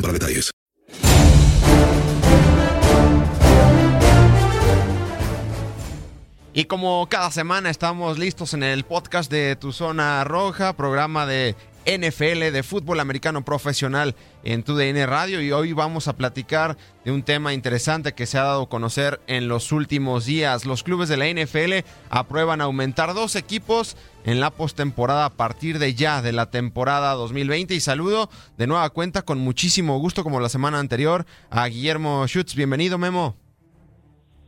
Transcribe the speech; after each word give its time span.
para 0.00 0.12
detalles. 0.12 0.50
Y 6.54 6.64
como 6.64 7.06
cada 7.08 7.30
semana 7.30 7.70
estamos 7.70 8.18
listos 8.18 8.52
en 8.52 8.64
el 8.64 8.84
podcast 8.84 9.30
de 9.30 9.54
Tu 9.54 9.72
Zona 9.72 10.24
Roja, 10.24 10.72
programa 10.72 11.24
de 11.24 11.54
NFL, 11.86 12.52
de 12.52 12.62
fútbol 12.62 13.00
americano 13.00 13.44
profesional 13.44 14.14
en 14.44 14.62
TUDN 14.62 15.06
Radio. 15.06 15.40
Y 15.40 15.52
hoy 15.52 15.72
vamos 15.72 16.08
a 16.08 16.16
platicar 16.16 16.76
de 17.04 17.12
un 17.12 17.22
tema 17.22 17.54
interesante 17.54 18.14
que 18.14 18.26
se 18.26 18.38
ha 18.38 18.42
dado 18.42 18.62
a 18.62 18.68
conocer 18.68 19.20
en 19.26 19.48
los 19.48 19.72
últimos 19.72 20.26
días. 20.26 20.64
Los 20.64 20.82
clubes 20.82 21.08
de 21.08 21.16
la 21.16 21.26
NFL 21.26 21.86
aprueban 22.10 22.60
aumentar 22.60 23.14
dos 23.14 23.36
equipos 23.36 23.96
en 24.24 24.40
la 24.40 24.50
postemporada 24.50 25.24
a 25.24 25.36
partir 25.36 25.78
de 25.78 25.94
ya 25.94 26.22
de 26.22 26.32
la 26.32 26.50
temporada 26.50 27.14
2020. 27.14 27.74
Y 27.74 27.80
saludo 27.80 28.28
de 28.56 28.66
nueva 28.66 28.90
cuenta 28.90 29.22
con 29.22 29.38
muchísimo 29.38 29.98
gusto, 29.98 30.24
como 30.24 30.40
la 30.40 30.48
semana 30.48 30.78
anterior, 30.78 31.26
a 31.50 31.66
Guillermo 31.66 32.26
Schutz. 32.26 32.54
Bienvenido, 32.54 32.98
Memo. 32.98 33.47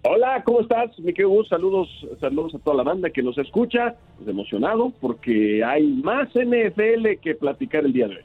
Hola, 0.03 0.43
¿cómo 0.45 0.63
estás? 0.63 0.99
Me 0.99 1.13
quedo 1.13 1.29
gusto. 1.29 1.55
Saludos, 1.57 1.89
saludos 2.21 2.55
a 2.55 2.59
toda 2.59 2.77
la 2.77 2.83
banda 2.83 3.11
que 3.11 3.23
nos 3.23 3.37
escucha. 3.37 3.97
Pues 4.17 4.29
emocionado 4.29 4.93
porque 5.01 5.63
hay 5.63 5.87
más 5.87 6.29
NFL 6.35 7.21
que 7.23 7.35
platicar 7.35 7.85
el 7.85 7.93
día 7.93 8.09
de 8.09 8.17
hoy. 8.17 8.25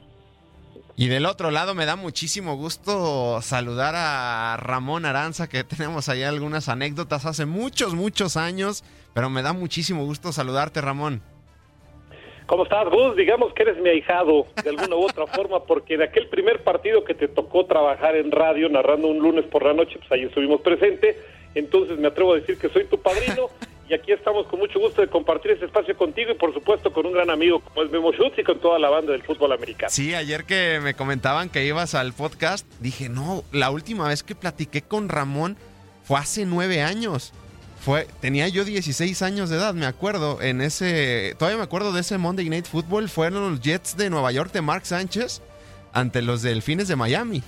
Y 0.98 1.08
del 1.08 1.26
otro 1.26 1.50
lado 1.50 1.74
me 1.74 1.84
da 1.84 1.94
muchísimo 1.94 2.56
gusto 2.56 3.42
saludar 3.42 3.94
a 3.94 4.56
Ramón 4.56 5.04
Aranza, 5.04 5.46
que 5.46 5.62
tenemos 5.62 6.08
allá 6.08 6.30
algunas 6.30 6.70
anécdotas 6.70 7.26
hace 7.26 7.44
muchos, 7.44 7.94
muchos 7.94 8.38
años, 8.38 8.82
pero 9.12 9.28
me 9.28 9.42
da 9.42 9.52
muchísimo 9.52 10.06
gusto 10.06 10.32
saludarte, 10.32 10.80
Ramón. 10.80 11.20
¿Cómo 12.46 12.62
estás, 12.62 12.88
Gus? 12.88 13.14
Digamos 13.16 13.52
que 13.52 13.64
eres 13.64 13.76
mi 13.82 13.90
ahijado 13.90 14.46
de 14.62 14.70
alguna 14.70 14.96
u 14.96 15.04
otra 15.04 15.26
forma, 15.26 15.64
porque 15.64 15.98
de 15.98 16.04
aquel 16.04 16.28
primer 16.28 16.64
partido 16.64 17.04
que 17.04 17.12
te 17.12 17.28
tocó 17.28 17.66
trabajar 17.66 18.16
en 18.16 18.30
radio, 18.30 18.70
narrando 18.70 19.08
un 19.08 19.18
lunes 19.18 19.44
por 19.46 19.64
la 19.64 19.74
noche, 19.74 19.98
pues 19.98 20.10
ahí 20.12 20.22
estuvimos 20.22 20.62
presentes. 20.62 21.16
Entonces 21.56 21.98
me 21.98 22.08
atrevo 22.08 22.34
a 22.34 22.36
decir 22.36 22.58
que 22.58 22.68
soy 22.68 22.84
tu 22.84 23.00
padrino 23.00 23.48
y 23.88 23.94
aquí 23.94 24.12
estamos 24.12 24.46
con 24.46 24.58
mucho 24.58 24.78
gusto 24.78 25.00
de 25.00 25.08
compartir 25.08 25.52
este 25.52 25.64
espacio 25.64 25.96
contigo 25.96 26.32
y 26.32 26.34
por 26.34 26.52
supuesto 26.52 26.92
con 26.92 27.06
un 27.06 27.12
gran 27.12 27.30
amigo 27.30 27.60
como 27.60 27.82
es 27.82 27.90
Memo 27.90 28.12
Schutz 28.12 28.38
y 28.38 28.44
con 28.44 28.58
toda 28.60 28.78
la 28.78 28.90
banda 28.90 29.12
del 29.12 29.22
fútbol 29.22 29.52
americano. 29.52 29.90
Sí, 29.90 30.14
ayer 30.14 30.44
que 30.44 30.80
me 30.82 30.92
comentaban 30.92 31.48
que 31.48 31.64
ibas 31.64 31.94
al 31.94 32.12
podcast, 32.12 32.66
dije, 32.80 33.08
no, 33.08 33.42
la 33.52 33.70
última 33.70 34.08
vez 34.08 34.22
que 34.22 34.34
platiqué 34.34 34.82
con 34.82 35.08
Ramón 35.08 35.56
fue 36.04 36.18
hace 36.18 36.44
nueve 36.44 36.82
años. 36.82 37.32
Fue, 37.80 38.06
tenía 38.20 38.48
yo 38.48 38.64
16 38.64 39.22
años 39.22 39.48
de 39.48 39.56
edad, 39.56 39.72
me 39.72 39.86
acuerdo, 39.86 40.42
en 40.42 40.60
ese, 40.60 41.36
todavía 41.38 41.58
me 41.58 41.64
acuerdo 41.64 41.92
de 41.92 42.00
ese 42.00 42.18
Monday 42.18 42.50
Night 42.50 42.66
Football, 42.66 43.08
fueron 43.08 43.50
los 43.50 43.60
Jets 43.60 43.96
de 43.96 44.10
Nueva 44.10 44.32
York 44.32 44.52
de 44.52 44.60
Mark 44.60 44.84
Sánchez 44.84 45.40
ante 45.92 46.20
los 46.20 46.42
Delfines 46.42 46.88
de 46.88 46.96
Miami. 46.96 47.42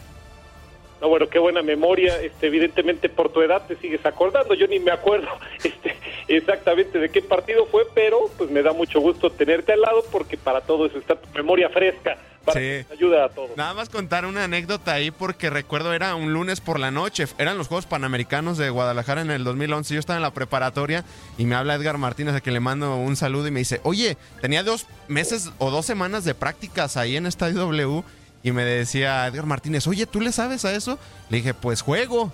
No, 1.01 1.09
bueno, 1.09 1.29
qué 1.29 1.39
buena 1.39 1.63
memoria. 1.63 2.21
Este, 2.21 2.49
evidentemente 2.49 3.09
por 3.09 3.31
tu 3.33 3.41
edad 3.43 3.67
te 3.67 3.77
sigues 3.77 4.05
acordando. 4.05 4.55
Yo 4.55 4.67
ni 4.67 4.79
me 4.81 4.91
acuerdo 4.91 5.29
este, 5.65 5.97
exactamente 6.27 6.99
de 6.99 7.09
qué 7.11 7.23
partido 7.23 7.67
fue, 7.67 7.85
pero 7.95 8.31
pues 8.37 8.51
me 8.51 8.63
da 8.63 8.73
mucho 8.73 9.01
gusto 9.01 9.31
tenerte 9.31 9.73
al 9.73 9.81
lado 9.83 10.05
porque 10.11 10.37
para 10.37 10.61
todo 10.61 10.87
eso 10.87 10.99
está 10.99 11.17
tu 11.17 11.29
memoria 11.35 11.69
fresca. 11.71 12.19
Para 12.45 12.61
Sí. 12.61 12.67
que 12.67 12.83
nos 12.89 12.93
ayuda 12.93 13.25
a 13.27 13.29
todos. 13.29 13.57
Nada 13.57 13.75
más 13.75 13.91
contar 13.91 14.25
una 14.25 14.45
anécdota 14.45 14.95
ahí 14.95 15.11
porque 15.11 15.51
recuerdo 15.51 15.93
era 15.93 16.15
un 16.15 16.33
lunes 16.33 16.61
por 16.63 16.81
la 16.81 16.91
noche, 16.91 17.27
eran 17.37 17.59
los 17.59 17.69
Juegos 17.69 17.85
Panamericanos 17.87 18.57
de 18.57 18.71
Guadalajara 18.71 19.21
en 19.21 19.31
el 19.31 19.45
2011, 19.45 19.93
yo 19.93 20.01
estaba 20.01 20.17
en 20.17 20.23
la 20.23 20.33
preparatoria 20.33 21.05
y 21.37 21.45
me 21.45 21.57
habla 21.57 21.75
Edgar 21.75 21.99
Martínez 21.99 22.35
a 22.35 22.41
quien 22.41 22.55
le 22.55 22.61
mando 22.61 22.97
un 22.97 23.17
saludo 23.17 23.49
y 23.49 23.51
me 23.51 23.59
dice, 23.59 23.81
oye, 23.83 24.17
tenía 24.41 24.63
dos 24.63 24.87
meses 25.09 25.51
o 25.59 25.71
dos 25.71 25.85
semanas 25.85 26.25
de 26.25 26.35
prácticas 26.35 26.97
ahí 26.97 27.17
en 27.17 27.27
Estadio 27.27 27.59
W 27.59 28.03
y 28.43 28.53
me 28.53 28.65
decía 28.65 29.27
Edgar 29.27 29.47
Martínez, 29.47 29.87
oye, 29.87 30.07
¿tú 30.07 30.21
le 30.21 30.33
sabes 30.33 30.65
a 30.65 30.75
eso? 30.75 30.99
Le 31.31 31.39
dije, 31.39 31.55
pues 31.55 31.83
juego. 31.83 32.33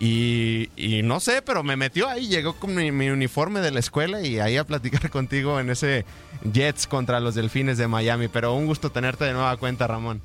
Y, 0.00 0.70
y 0.76 1.02
no 1.02 1.18
sé, 1.18 1.42
pero 1.42 1.64
me 1.64 1.76
metió 1.76 2.08
ahí, 2.08 2.28
llegó 2.28 2.54
con 2.54 2.74
mi, 2.74 2.92
mi 2.92 3.10
uniforme 3.10 3.60
de 3.60 3.72
la 3.72 3.80
escuela 3.80 4.22
y 4.22 4.38
ahí 4.38 4.56
a 4.56 4.64
platicar 4.64 5.10
contigo 5.10 5.58
en 5.58 5.70
ese 5.70 6.04
Jets 6.52 6.86
contra 6.86 7.20
los 7.20 7.34
Delfines 7.34 7.78
de 7.78 7.88
Miami. 7.88 8.28
Pero 8.28 8.54
un 8.54 8.66
gusto 8.66 8.90
tenerte 8.90 9.24
de 9.24 9.32
nueva 9.32 9.56
cuenta, 9.56 9.86
Ramón. 9.86 10.22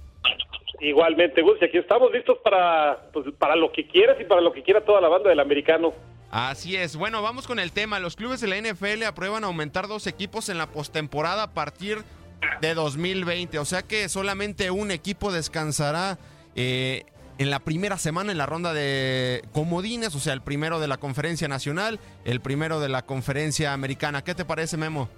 Igualmente, 0.80 1.42
Gus, 1.42 1.58
y 1.62 1.66
aquí 1.66 1.78
estamos 1.78 2.12
listos 2.12 2.38
para, 2.44 3.09
pues, 3.13 3.25
para 3.40 3.56
lo 3.56 3.72
que 3.72 3.88
quieras 3.88 4.18
y 4.19 4.25
para 4.25 4.42
lo 4.42 4.52
que 4.52 4.63
quiera 4.63 4.81
toda 4.81 5.00
la 5.00 5.08
banda 5.08 5.30
del 5.30 5.40
americano. 5.40 5.94
Así 6.30 6.75
es. 6.75 6.96
Bueno, 6.96 7.22
vamos 7.22 7.47
con 7.47 7.59
el 7.59 7.72
tema. 7.72 8.00
Los 8.00 8.16
clubes 8.16 8.42
de 8.42 8.47
la 8.47 8.58
NFL 8.58 9.03
aprueban 9.03 9.44
aumentar 9.44 9.88
dos 9.88 10.08
equipos 10.08 10.50
en 10.50 10.58
la 10.58 10.68
postemporada 10.68 11.44
a 11.44 11.53
partir 11.53 12.00
de 12.00 12.03
2020. 12.74 13.59
O 13.59 13.66
sea 13.66 13.81
que 13.81 14.08
solamente 14.09 14.72
un 14.72 14.92
equipo 14.92 15.31
descansará 15.31 16.18
eh, 16.56 17.04
en 17.38 17.50
la 17.50 17.60
primera 17.60 17.98
semana 17.98 18.31
en 18.31 18.38
la 18.38 18.45
ronda 18.45 18.74
de 18.74 19.42
comodines. 19.51 20.16
O 20.16 20.19
sea, 20.19 20.34
el 20.34 20.42
primero 20.42 20.80
de 20.80 20.88
la 20.88 20.98
conferencia 20.98 21.48
nacional, 21.48 22.00
el 22.25 22.40
primero 22.40 22.80
de 22.80 22.90
la 22.90 23.04
conferencia 23.04 23.74
americana. 23.74 24.24
¿Qué 24.24 24.36
te 24.36 24.45
parece, 24.45 24.78
Memo? 24.78 25.10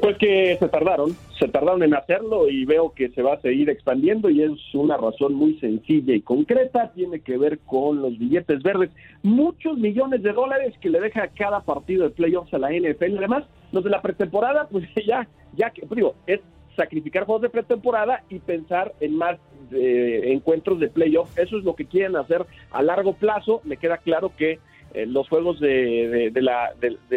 Pues 0.00 0.16
que 0.16 0.56
se 0.58 0.68
tardaron, 0.68 1.14
se 1.38 1.46
tardaron 1.48 1.82
en 1.82 1.94
hacerlo 1.94 2.48
y 2.48 2.64
veo 2.64 2.92
que 2.94 3.10
se 3.10 3.22
va 3.22 3.34
a 3.34 3.40
seguir 3.40 3.68
expandiendo 3.68 4.30
y 4.30 4.42
es 4.42 4.50
una 4.72 4.96
razón 4.96 5.34
muy 5.34 5.58
sencilla 5.58 6.14
y 6.14 6.22
concreta, 6.22 6.92
tiene 6.94 7.20
que 7.20 7.36
ver 7.36 7.58
con 7.60 8.00
los 8.00 8.18
billetes 8.18 8.62
verdes, 8.62 8.90
muchos 9.22 9.76
millones 9.76 10.22
de 10.22 10.32
dólares 10.32 10.74
que 10.80 10.88
le 10.88 11.00
deja 11.00 11.28
cada 11.28 11.60
partido 11.60 12.04
de 12.04 12.10
playoffs 12.10 12.52
a 12.54 12.58
la 12.58 12.70
NFL, 12.70 13.18
además 13.18 13.44
los 13.74 13.84
de 13.84 13.90
la 13.90 14.00
pretemporada, 14.00 14.68
pues 14.70 14.88
ya, 15.06 15.28
ya 15.54 15.70
que, 15.70 15.86
digo, 15.90 16.14
es 16.26 16.40
sacrificar 16.76 17.24
juegos 17.24 17.42
de 17.42 17.50
pretemporada 17.50 18.22
y 18.28 18.38
pensar 18.38 18.92
en 19.00 19.16
más 19.16 19.38
eh, 19.72 20.22
encuentros 20.26 20.80
de 20.80 20.88
playoff, 20.88 21.36
eso 21.38 21.58
es 21.58 21.64
lo 21.64 21.74
que 21.74 21.86
quieren 21.86 22.16
hacer 22.16 22.44
a 22.70 22.82
largo 22.82 23.12
plazo, 23.12 23.60
me 23.64 23.76
queda 23.76 23.98
claro 23.98 24.32
que 24.36 24.58
eh, 24.92 25.06
los 25.06 25.28
juegos 25.28 25.58
de, 25.58 26.30
la 26.34 26.72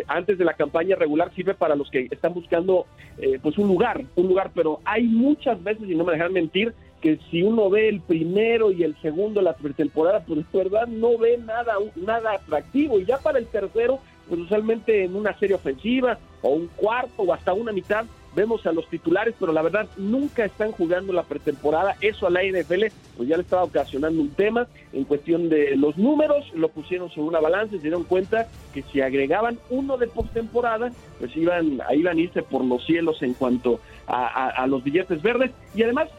antes 0.08 0.38
de 0.40 0.46
la 0.46 0.54
campaña 0.54 0.96
regular 0.96 1.32
sirve 1.36 1.54
para 1.54 1.76
los 1.76 1.92
que 1.92 2.08
están 2.10 2.34
buscando 2.34 2.88
eh, 3.20 3.40
pues 3.42 3.58
un 3.58 3.68
lugar, 3.68 4.04
un 4.16 4.28
lugar, 4.28 4.52
pero 4.54 4.80
hay 4.84 5.04
muchas 5.04 5.64
veces, 5.64 5.88
y 5.88 5.96
no 5.96 6.04
me 6.04 6.14
dejan 6.14 6.34
mentir, 6.34 6.74
que 7.02 7.20
si 7.30 7.44
uno 7.44 7.70
ve 7.70 7.90
el 7.90 8.02
primero 8.02 8.72
y 8.72 8.84
el 8.84 9.00
segundo 9.02 9.42
la 9.42 9.54
pretemporada, 9.54 10.22
pues 10.26 10.40
de 10.52 10.58
verdad 10.58 10.88
no 10.88 11.18
ve 11.20 11.38
nada, 11.38 11.76
nada 11.96 12.34
atractivo. 12.34 13.00
Y 13.00 13.06
ya 13.06 13.20
para 13.20 13.38
el 13.38 13.46
tercero, 13.46 14.00
pues 14.28 14.42
usualmente 14.42 15.04
en 15.04 15.16
una 15.16 15.38
serie 15.38 15.56
ofensiva 15.56 16.18
o 16.42 16.50
un 16.50 16.68
cuarto 16.68 17.24
o 17.24 17.34
hasta 17.34 17.54
una 17.54 17.72
mitad, 17.72 18.06
vemos 18.36 18.66
a 18.68 18.72
los 18.72 18.88
titulares, 18.88 19.34
pero 19.40 19.52
la 19.52 19.64
verdad 19.64 19.88
nunca 19.98 20.46
están 20.46 20.72
jugando 20.72 21.12
la 21.12 21.24
pretemporada. 21.24 21.96
Eso 22.02 22.28
a 22.28 22.30
la 22.30 22.44
NFL 22.44 22.86
pues 23.16 23.28
ya 23.28 23.36
le 23.36 23.42
estaba 23.42 23.64
ocasionando 23.64 24.22
un 24.22 24.30
tema 24.30 24.68
en 24.94 25.06
cuestión 25.06 25.50
de 25.50 25.76
los 25.76 25.98
números, 25.98 26.46
lo 26.54 26.70
pusieron 26.70 27.10
sobre 27.10 27.30
una 27.30 27.40
balanza 27.40 27.76
y 27.76 27.78
se 27.80 27.84
dieron 27.84 28.04
cuenta 28.04 28.48
que 28.74 28.84
si 28.84 29.02
agregaban 29.02 29.58
uno 29.72 29.98
de 29.98 30.08
postemporada, 30.08 30.92
pues 31.18 31.36
iban, 31.36 31.82
iban 31.94 32.18
a 32.18 32.22
irse 32.22 32.44
por 32.44 32.64
los 32.64 32.86
cielos 32.86 33.24
en 33.24 33.34
cuanto 33.34 33.80
a, 34.06 34.50
a 34.50 34.68
los 34.68 34.84
billetes 34.84 35.22
verdes. 35.22 35.52
Y 35.74 35.82
además 35.82 36.10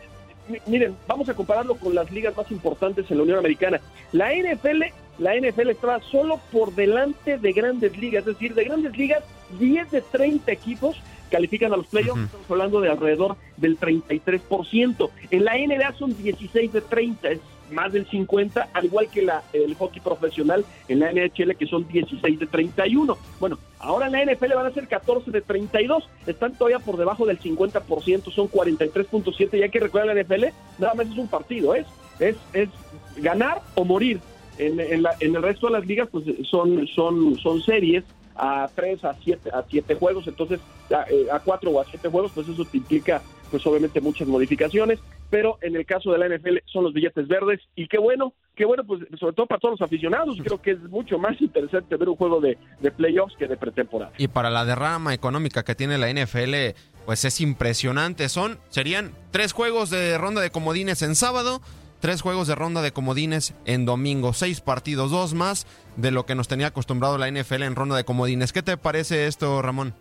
miren, 0.66 0.96
vamos 1.06 1.28
a 1.28 1.34
compararlo 1.34 1.76
con 1.76 1.94
las 1.94 2.10
ligas 2.10 2.36
más 2.36 2.50
importantes 2.50 3.10
en 3.10 3.18
la 3.18 3.22
Unión 3.22 3.38
Americana. 3.38 3.80
La 4.12 4.32
NFL, 4.32 4.84
la 5.18 5.34
NFL 5.34 5.70
estaba 5.70 6.00
solo 6.00 6.40
por 6.52 6.74
delante 6.74 7.38
de 7.38 7.52
grandes 7.52 7.96
ligas, 7.98 8.20
es 8.20 8.34
decir, 8.34 8.54
de 8.54 8.64
grandes 8.64 8.96
ligas, 8.96 9.22
10 9.58 9.90
de 9.90 10.00
30 10.00 10.50
equipos 10.52 10.96
califican 11.30 11.72
a 11.72 11.76
los 11.76 11.86
playoffs, 11.86 12.22
estamos 12.22 12.50
hablando 12.50 12.80
de 12.80 12.90
alrededor 12.90 13.36
del 13.56 13.78
33%. 13.78 15.10
En 15.30 15.44
la 15.44 15.56
NBA 15.56 15.92
son 15.98 16.16
16 16.16 16.72
de 16.72 16.80
30, 16.80 17.30
es 17.30 17.40
más 17.70 17.92
del 17.92 18.06
50, 18.08 18.68
al 18.72 18.84
igual 18.86 19.08
que 19.08 19.22
la, 19.22 19.42
el 19.52 19.74
hockey 19.74 20.00
profesional 20.00 20.64
en 20.88 21.00
la 21.00 21.12
NHL, 21.12 21.54
que 21.56 21.66
son 21.66 21.86
16 21.86 22.38
de 22.38 22.46
31. 22.46 23.18
Bueno, 23.40 23.58
ahora 23.78 24.06
en 24.06 24.12
la 24.12 24.24
NFL 24.24 24.54
van 24.54 24.66
a 24.66 24.70
ser 24.70 24.88
14 24.88 25.30
de 25.30 25.40
32, 25.40 26.08
están 26.26 26.54
todavía 26.54 26.78
por 26.78 26.96
debajo 26.96 27.26
del 27.26 27.38
50%, 27.38 28.32
son 28.32 28.48
43.7, 28.48 29.58
ya 29.58 29.68
que 29.68 29.80
recuerda 29.80 30.14
la 30.14 30.22
NFL, 30.22 30.46
nada 30.78 30.94
más 30.94 31.08
es 31.08 31.18
un 31.18 31.28
partido, 31.28 31.74
es, 31.74 31.86
es, 32.18 32.36
es 32.52 32.68
ganar 33.16 33.60
o 33.74 33.84
morir. 33.84 34.20
En, 34.58 34.80
en, 34.80 35.02
la, 35.02 35.14
en 35.20 35.34
el 35.34 35.42
resto 35.42 35.66
de 35.66 35.72
las 35.72 35.86
ligas, 35.86 36.08
pues 36.10 36.24
son, 36.48 36.86
son, 36.88 37.36
son 37.38 37.60
series 37.62 38.04
a 38.38 38.68
3, 38.74 39.04
a 39.04 39.14
7, 39.14 39.50
a 39.52 39.64
siete 39.68 39.94
juegos, 39.94 40.26
entonces 40.28 40.60
a, 40.90 41.04
eh, 41.10 41.26
a 41.30 41.40
4 41.40 41.70
o 41.70 41.80
a 41.80 41.84
7 41.84 42.08
juegos, 42.08 42.32
pues 42.34 42.48
eso 42.48 42.64
te 42.64 42.76
implica 42.76 43.20
pues 43.50 43.66
obviamente 43.66 44.00
muchas 44.00 44.28
modificaciones, 44.28 44.98
pero 45.30 45.58
en 45.62 45.74
el 45.74 45.86
caso 45.86 46.12
de 46.12 46.18
la 46.18 46.28
NFL 46.28 46.58
son 46.66 46.84
los 46.84 46.92
billetes 46.92 47.26
verdes. 47.28 47.60
Y 47.74 47.88
qué 47.88 47.98
bueno, 47.98 48.34
qué 48.54 48.64
bueno, 48.64 48.84
pues 48.84 49.02
sobre 49.18 49.34
todo 49.34 49.46
para 49.46 49.60
todos 49.60 49.80
los 49.80 49.82
aficionados, 49.82 50.38
creo 50.44 50.60
que 50.60 50.72
es 50.72 50.82
mucho 50.84 51.18
más 51.18 51.40
interesante 51.40 51.96
ver 51.96 52.08
un 52.08 52.16
juego 52.16 52.40
de, 52.40 52.58
de 52.80 52.90
playoffs 52.90 53.36
que 53.36 53.46
de 53.46 53.56
pretemporada. 53.56 54.12
Y 54.18 54.28
para 54.28 54.50
la 54.50 54.64
derrama 54.64 55.14
económica 55.14 55.64
que 55.64 55.74
tiene 55.74 55.98
la 55.98 56.12
NFL, 56.12 56.76
pues 57.06 57.24
es 57.24 57.40
impresionante, 57.40 58.28
son, 58.28 58.58
serían 58.68 59.12
tres 59.30 59.52
juegos 59.52 59.90
de 59.90 60.18
ronda 60.18 60.40
de 60.40 60.50
comodines 60.50 61.02
en 61.02 61.14
sábado, 61.14 61.60
tres 62.00 62.22
juegos 62.22 62.48
de 62.48 62.54
ronda 62.54 62.82
de 62.82 62.92
comodines 62.92 63.54
en 63.66 63.86
domingo, 63.86 64.32
seis 64.32 64.60
partidos, 64.60 65.10
dos 65.10 65.34
más 65.34 65.66
de 65.96 66.10
lo 66.10 66.26
que 66.26 66.34
nos 66.34 66.48
tenía 66.48 66.68
acostumbrado 66.68 67.18
la 67.18 67.30
NFL 67.30 67.62
en 67.62 67.74
ronda 67.74 67.96
de 67.96 68.04
comodines. 68.04 68.52
¿Qué 68.52 68.62
te 68.62 68.76
parece 68.76 69.26
esto, 69.26 69.60
Ramón? 69.62 69.94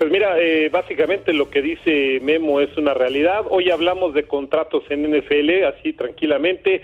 Pues 0.00 0.10
mira, 0.10 0.38
eh, 0.40 0.70
básicamente 0.70 1.34
lo 1.34 1.50
que 1.50 1.60
dice 1.60 2.20
Memo 2.22 2.60
es 2.60 2.74
una 2.78 2.94
realidad. 2.94 3.44
Hoy 3.50 3.70
hablamos 3.70 4.14
de 4.14 4.22
contratos 4.22 4.82
en 4.88 5.02
NFL, 5.02 5.64
así 5.64 5.92
tranquilamente, 5.92 6.80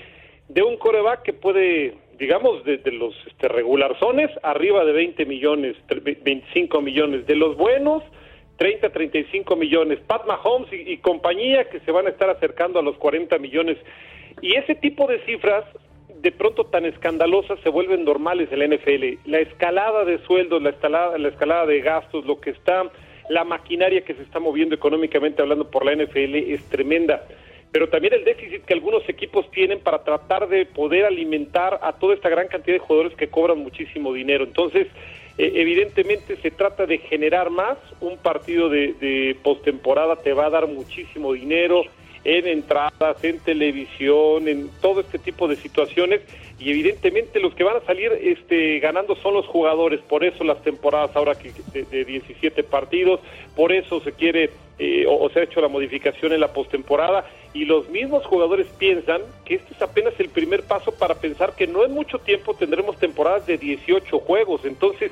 de 0.48 0.62
un 0.62 0.76
coreback 0.76 1.22
que 1.22 1.32
puede, 1.32 1.94
digamos, 2.18 2.62
desde 2.64 2.92
los 2.92 3.14
este, 3.26 3.48
regularzones, 3.48 4.30
arriba 4.42 4.84
de 4.84 4.92
20 4.92 5.24
millones, 5.24 5.76
25 5.88 6.82
millones, 6.82 7.26
de 7.26 7.36
los 7.36 7.56
buenos, 7.56 8.02
30, 8.56 8.90
35 8.90 9.56
millones. 9.56 9.98
Pat 10.06 10.26
Mahomes 10.26 10.72
y, 10.72 10.92
y 10.92 10.98
compañía 10.98 11.68
que 11.68 11.80
se 11.80 11.90
van 11.90 12.06
a 12.06 12.10
estar 12.10 12.30
acercando 12.30 12.78
a 12.78 12.82
los 12.82 12.96
40 12.96 13.38
millones. 13.38 13.78
Y 14.42 14.54
ese 14.54 14.74
tipo 14.74 15.06
de 15.06 15.20
cifras 15.24 15.64
de 16.20 16.32
pronto 16.32 16.64
tan 16.64 16.84
escandalosas 16.84 17.58
se 17.60 17.68
vuelven 17.68 18.04
normales 18.04 18.48
en 18.50 18.58
la 18.58 18.66
NFL. 18.66 19.30
La 19.30 19.38
escalada 19.40 20.04
de 20.04 20.18
sueldos, 20.24 20.62
la 20.62 20.70
escalada, 20.70 21.18
la 21.18 21.28
escalada 21.28 21.66
de 21.66 21.80
gastos, 21.80 22.24
lo 22.24 22.40
que 22.40 22.50
está, 22.50 22.90
la 23.28 23.44
maquinaria 23.44 24.02
que 24.02 24.14
se 24.14 24.22
está 24.22 24.40
moviendo 24.40 24.74
económicamente 24.74 25.42
hablando 25.42 25.70
por 25.70 25.84
la 25.84 25.94
NFL 25.94 26.34
es 26.34 26.64
tremenda. 26.68 27.26
Pero 27.72 27.88
también 27.88 28.14
el 28.14 28.24
déficit 28.24 28.64
que 28.64 28.74
algunos 28.74 29.06
equipos 29.08 29.50
tienen 29.50 29.80
para 29.80 30.02
tratar 30.02 30.48
de 30.48 30.64
poder 30.66 31.04
alimentar 31.04 31.78
a 31.82 31.92
toda 31.92 32.14
esta 32.14 32.28
gran 32.28 32.48
cantidad 32.48 32.76
de 32.76 32.80
jugadores 32.80 33.16
que 33.16 33.28
cobran 33.28 33.58
muchísimo 33.58 34.12
dinero. 34.12 34.44
Entonces, 34.44 34.86
eh, 35.38 35.52
evidentemente 35.56 36.36
se 36.36 36.50
trata 36.50 36.86
de 36.86 36.98
generar 36.98 37.50
más. 37.50 37.78
Un 38.00 38.16
partido 38.18 38.68
de, 38.68 38.94
de 38.94 39.36
postemporada 39.42 40.16
te 40.16 40.32
va 40.32 40.46
a 40.46 40.50
dar 40.50 40.66
muchísimo 40.66 41.32
dinero 41.32 41.82
en 42.24 42.48
entradas, 42.48 43.22
en 43.22 43.38
televisión, 43.38 44.48
en 44.48 44.68
todo 44.80 45.00
este 45.00 45.18
tipo 45.18 45.46
de 45.46 45.54
situaciones 45.54 46.22
y 46.58 46.70
evidentemente 46.70 47.38
los 47.38 47.54
que 47.54 47.64
van 47.64 47.76
a 47.76 47.86
salir 47.86 48.10
este, 48.20 48.80
ganando 48.80 49.14
son 49.16 49.34
los 49.34 49.46
jugadores, 49.46 50.00
por 50.00 50.24
eso 50.24 50.42
las 50.42 50.60
temporadas 50.62 51.14
ahora 51.14 51.34
que 51.34 51.52
de, 51.72 51.84
de 51.84 52.04
17 52.04 52.64
partidos, 52.64 53.20
por 53.54 53.72
eso 53.72 54.00
se 54.00 54.12
quiere 54.12 54.50
eh, 54.78 55.06
o, 55.06 55.24
o, 55.24 55.30
se 55.30 55.40
ha 55.40 55.44
hecho 55.44 55.60
la 55.60 55.68
modificación 55.68 56.32
en 56.32 56.40
la 56.40 56.52
postemporada 56.52 57.24
y 57.54 57.64
los 57.64 57.88
mismos 57.88 58.26
jugadores 58.26 58.66
piensan 58.78 59.22
que 59.44 59.54
este 59.54 59.72
es 59.72 59.80
apenas 59.80 60.12
el 60.18 60.28
primer 60.28 60.64
paso 60.64 60.92
para 60.92 61.14
pensar 61.14 61.54
que 61.54 61.66
no 61.66 61.84
en 61.84 61.92
mucho 61.92 62.18
tiempo 62.18 62.54
tendremos 62.54 62.98
temporadas 62.98 63.46
de 63.46 63.56
18 63.56 64.18
juegos, 64.18 64.64
entonces 64.64 65.10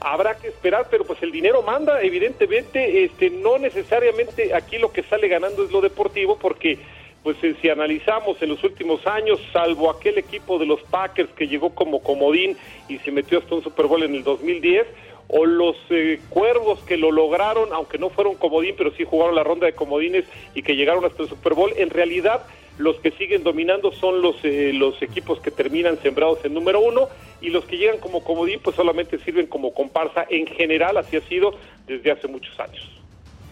habrá 0.00 0.36
que 0.36 0.48
esperar, 0.48 0.88
pero 0.90 1.04
pues 1.04 1.22
el 1.22 1.32
dinero 1.32 1.62
manda, 1.62 2.02
evidentemente, 2.02 3.04
este 3.04 3.30
no 3.30 3.58
necesariamente 3.58 4.54
aquí 4.54 4.78
lo 4.78 4.92
que 4.92 5.02
sale 5.02 5.28
ganando 5.28 5.64
es 5.64 5.70
lo 5.72 5.80
deportivo 5.80 6.38
porque 6.38 6.78
pues 7.22 7.38
si 7.60 7.68
analizamos 7.68 8.40
en 8.40 8.50
los 8.50 8.62
últimos 8.62 9.04
años, 9.04 9.40
salvo 9.52 9.90
aquel 9.90 10.16
equipo 10.16 10.60
de 10.60 10.66
los 10.66 10.80
Packers 10.84 11.28
que 11.30 11.48
llegó 11.48 11.70
como 11.70 12.00
comodín 12.00 12.56
y 12.88 12.98
se 12.98 13.10
metió 13.10 13.40
hasta 13.40 13.56
un 13.56 13.64
Super 13.64 13.86
Bowl 13.86 14.04
en 14.04 14.14
el 14.14 14.22
2010, 14.22 14.86
o 15.28 15.44
los 15.44 15.76
eh, 15.90 16.20
cuervos 16.28 16.78
que 16.80 16.96
lo 16.96 17.10
lograron, 17.10 17.72
aunque 17.72 17.98
no 17.98 18.10
fueron 18.10 18.36
comodín, 18.36 18.74
pero 18.76 18.92
sí 18.92 19.04
jugaron 19.04 19.34
la 19.34 19.44
ronda 19.44 19.66
de 19.66 19.74
comodines 19.74 20.24
y 20.54 20.62
que 20.62 20.76
llegaron 20.76 21.04
hasta 21.04 21.22
el 21.22 21.28
Super 21.28 21.54
Bowl, 21.54 21.72
en 21.76 21.90
realidad 21.90 22.46
los 22.78 22.96
que 23.00 23.10
siguen 23.12 23.42
dominando 23.42 23.92
son 23.92 24.20
los, 24.20 24.36
eh, 24.42 24.72
los 24.74 25.00
equipos 25.02 25.40
que 25.40 25.50
terminan 25.50 25.98
sembrados 26.02 26.44
en 26.44 26.54
número 26.54 26.80
uno 26.80 27.08
y 27.40 27.48
los 27.50 27.64
que 27.64 27.78
llegan 27.78 27.98
como 27.98 28.22
comodín 28.22 28.60
pues 28.62 28.76
solamente 28.76 29.18
sirven 29.18 29.46
como 29.46 29.72
comparsa. 29.72 30.26
En 30.28 30.46
general 30.46 30.96
así 30.98 31.16
ha 31.16 31.22
sido 31.22 31.54
desde 31.86 32.10
hace 32.10 32.28
muchos 32.28 32.58
años. 32.60 32.96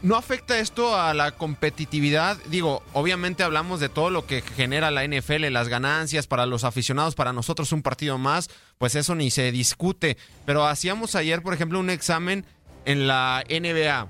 ¿No 0.02 0.16
afecta 0.16 0.58
esto 0.58 0.94
a 0.94 1.14
la 1.14 1.30
competitividad? 1.30 2.36
Digo, 2.50 2.82
obviamente 2.92 3.42
hablamos 3.42 3.80
de 3.80 3.88
todo 3.88 4.10
lo 4.10 4.26
que 4.26 4.42
genera 4.42 4.90
la 4.90 5.02
NFL, 5.06 5.46
las 5.50 5.68
ganancias 5.68 6.26
para 6.26 6.44
los 6.44 6.64
aficionados, 6.64 7.14
para 7.14 7.32
nosotros 7.32 7.72
un 7.72 7.80
partido 7.80 8.18
más, 8.18 8.50
pues 8.78 8.94
eso 8.94 9.14
ni 9.14 9.30
se 9.30 9.52
discute. 9.52 10.16
Pero 10.46 10.66
hacíamos 10.66 11.14
ayer, 11.14 11.42
por 11.42 11.54
ejemplo, 11.54 11.80
un 11.80 11.90
examen 11.90 12.44
en 12.84 13.06
la 13.06 13.44
NBA. 13.48 14.08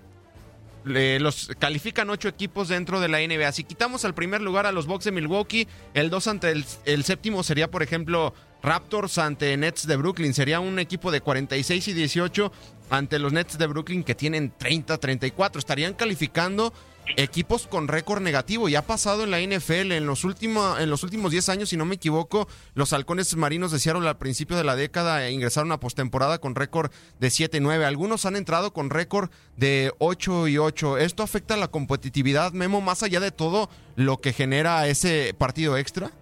Los 0.85 1.51
califican 1.59 2.11
ocho 2.11 2.29
equipos 2.29 2.69
dentro 2.69 3.01
de 3.01 3.09
la 3.09 3.19
NBA. 3.19 3.53
Si 3.53 3.65
quitamos 3.65 4.05
al 4.05 4.15
primer 4.15 4.43
lugar 4.43 4.67
a 4.67 4.73
los 4.73 4.87
Bucks 4.87 5.07
de 5.07 5.13
Milwaukee, 5.13 5.67
el 5.95 6.11
dos 6.11 6.27
ante 6.27 6.51
el, 6.51 6.65
el 6.85 7.05
séptimo 7.05 7.43
sería, 7.43 7.71
por 7.71 7.83
ejemplo, 7.83 8.35
Raptors 8.63 9.19
ante 9.19 9.57
Nets 9.57 9.87
de 9.87 9.97
Brooklyn. 9.97 10.35
Sería 10.35 10.61
un 10.61 10.79
equipo 10.79 11.11
de 11.11 11.21
46 11.21 11.89
y 11.89 11.93
18 11.93 12.53
ante 12.91 13.19
los 13.19 13.33
Nets 13.33 13.59
de 13.59 13.67
Brooklyn 13.67 14.05
que 14.05 14.15
tienen 14.15 14.53
30, 14.57 14.99
34. 14.99 15.59
Estarían 15.59 15.95
calificando 15.95 16.73
equipos 17.17 17.67
con 17.67 17.89
récord 17.89 18.23
negativo. 18.23 18.69
Y 18.69 18.77
ha 18.77 18.83
pasado 18.83 19.25
en 19.25 19.31
la 19.31 19.41
NFL 19.41 19.93
en 19.93 20.07
los, 20.07 20.25
últimos, 20.25 20.81
en 20.81 20.91
los 20.91 21.03
últimos 21.03 21.31
10 21.31 21.49
años, 21.49 21.69
si 21.69 21.77
no 21.77 21.85
me 21.85 21.97
equivoco, 21.97 22.49
los 22.75 22.93
halcones 22.93 23.35
marinos 23.37 23.73
de 23.73 23.79
Seattle 23.79 24.09
al 24.09 24.19
principio 24.19 24.57
de 24.57 24.65
la 24.65 24.77
década 24.77 25.31
ingresaron 25.31 25.73
a 25.73 25.81
postemporada 25.81 26.39
con 26.39 26.55
récord 26.55 26.91
de 27.21 27.31
7 27.31 27.59
y 27.59 27.61
9. 27.61 27.85
Algunos 27.85 28.27
han 28.27 28.37
entrado 28.37 28.73
con 28.73 28.91
récord 28.91 29.31
de 29.57 29.93
8 29.99 30.49
y 30.49 30.59
8. 30.59 30.99
¿Esto 30.99 31.23
afecta 31.23 31.55
a 31.55 31.59
la 31.59 31.69
competitividad, 31.69 32.53
Memo, 32.53 32.81
más 32.81 33.03
allá 33.03 33.21
de 33.21 33.31
todo 33.31 33.69
lo 33.97 34.21
que 34.21 34.33
genera 34.33 34.87
ese 34.87 35.35
partido 35.37 35.77
extra? 35.77 36.13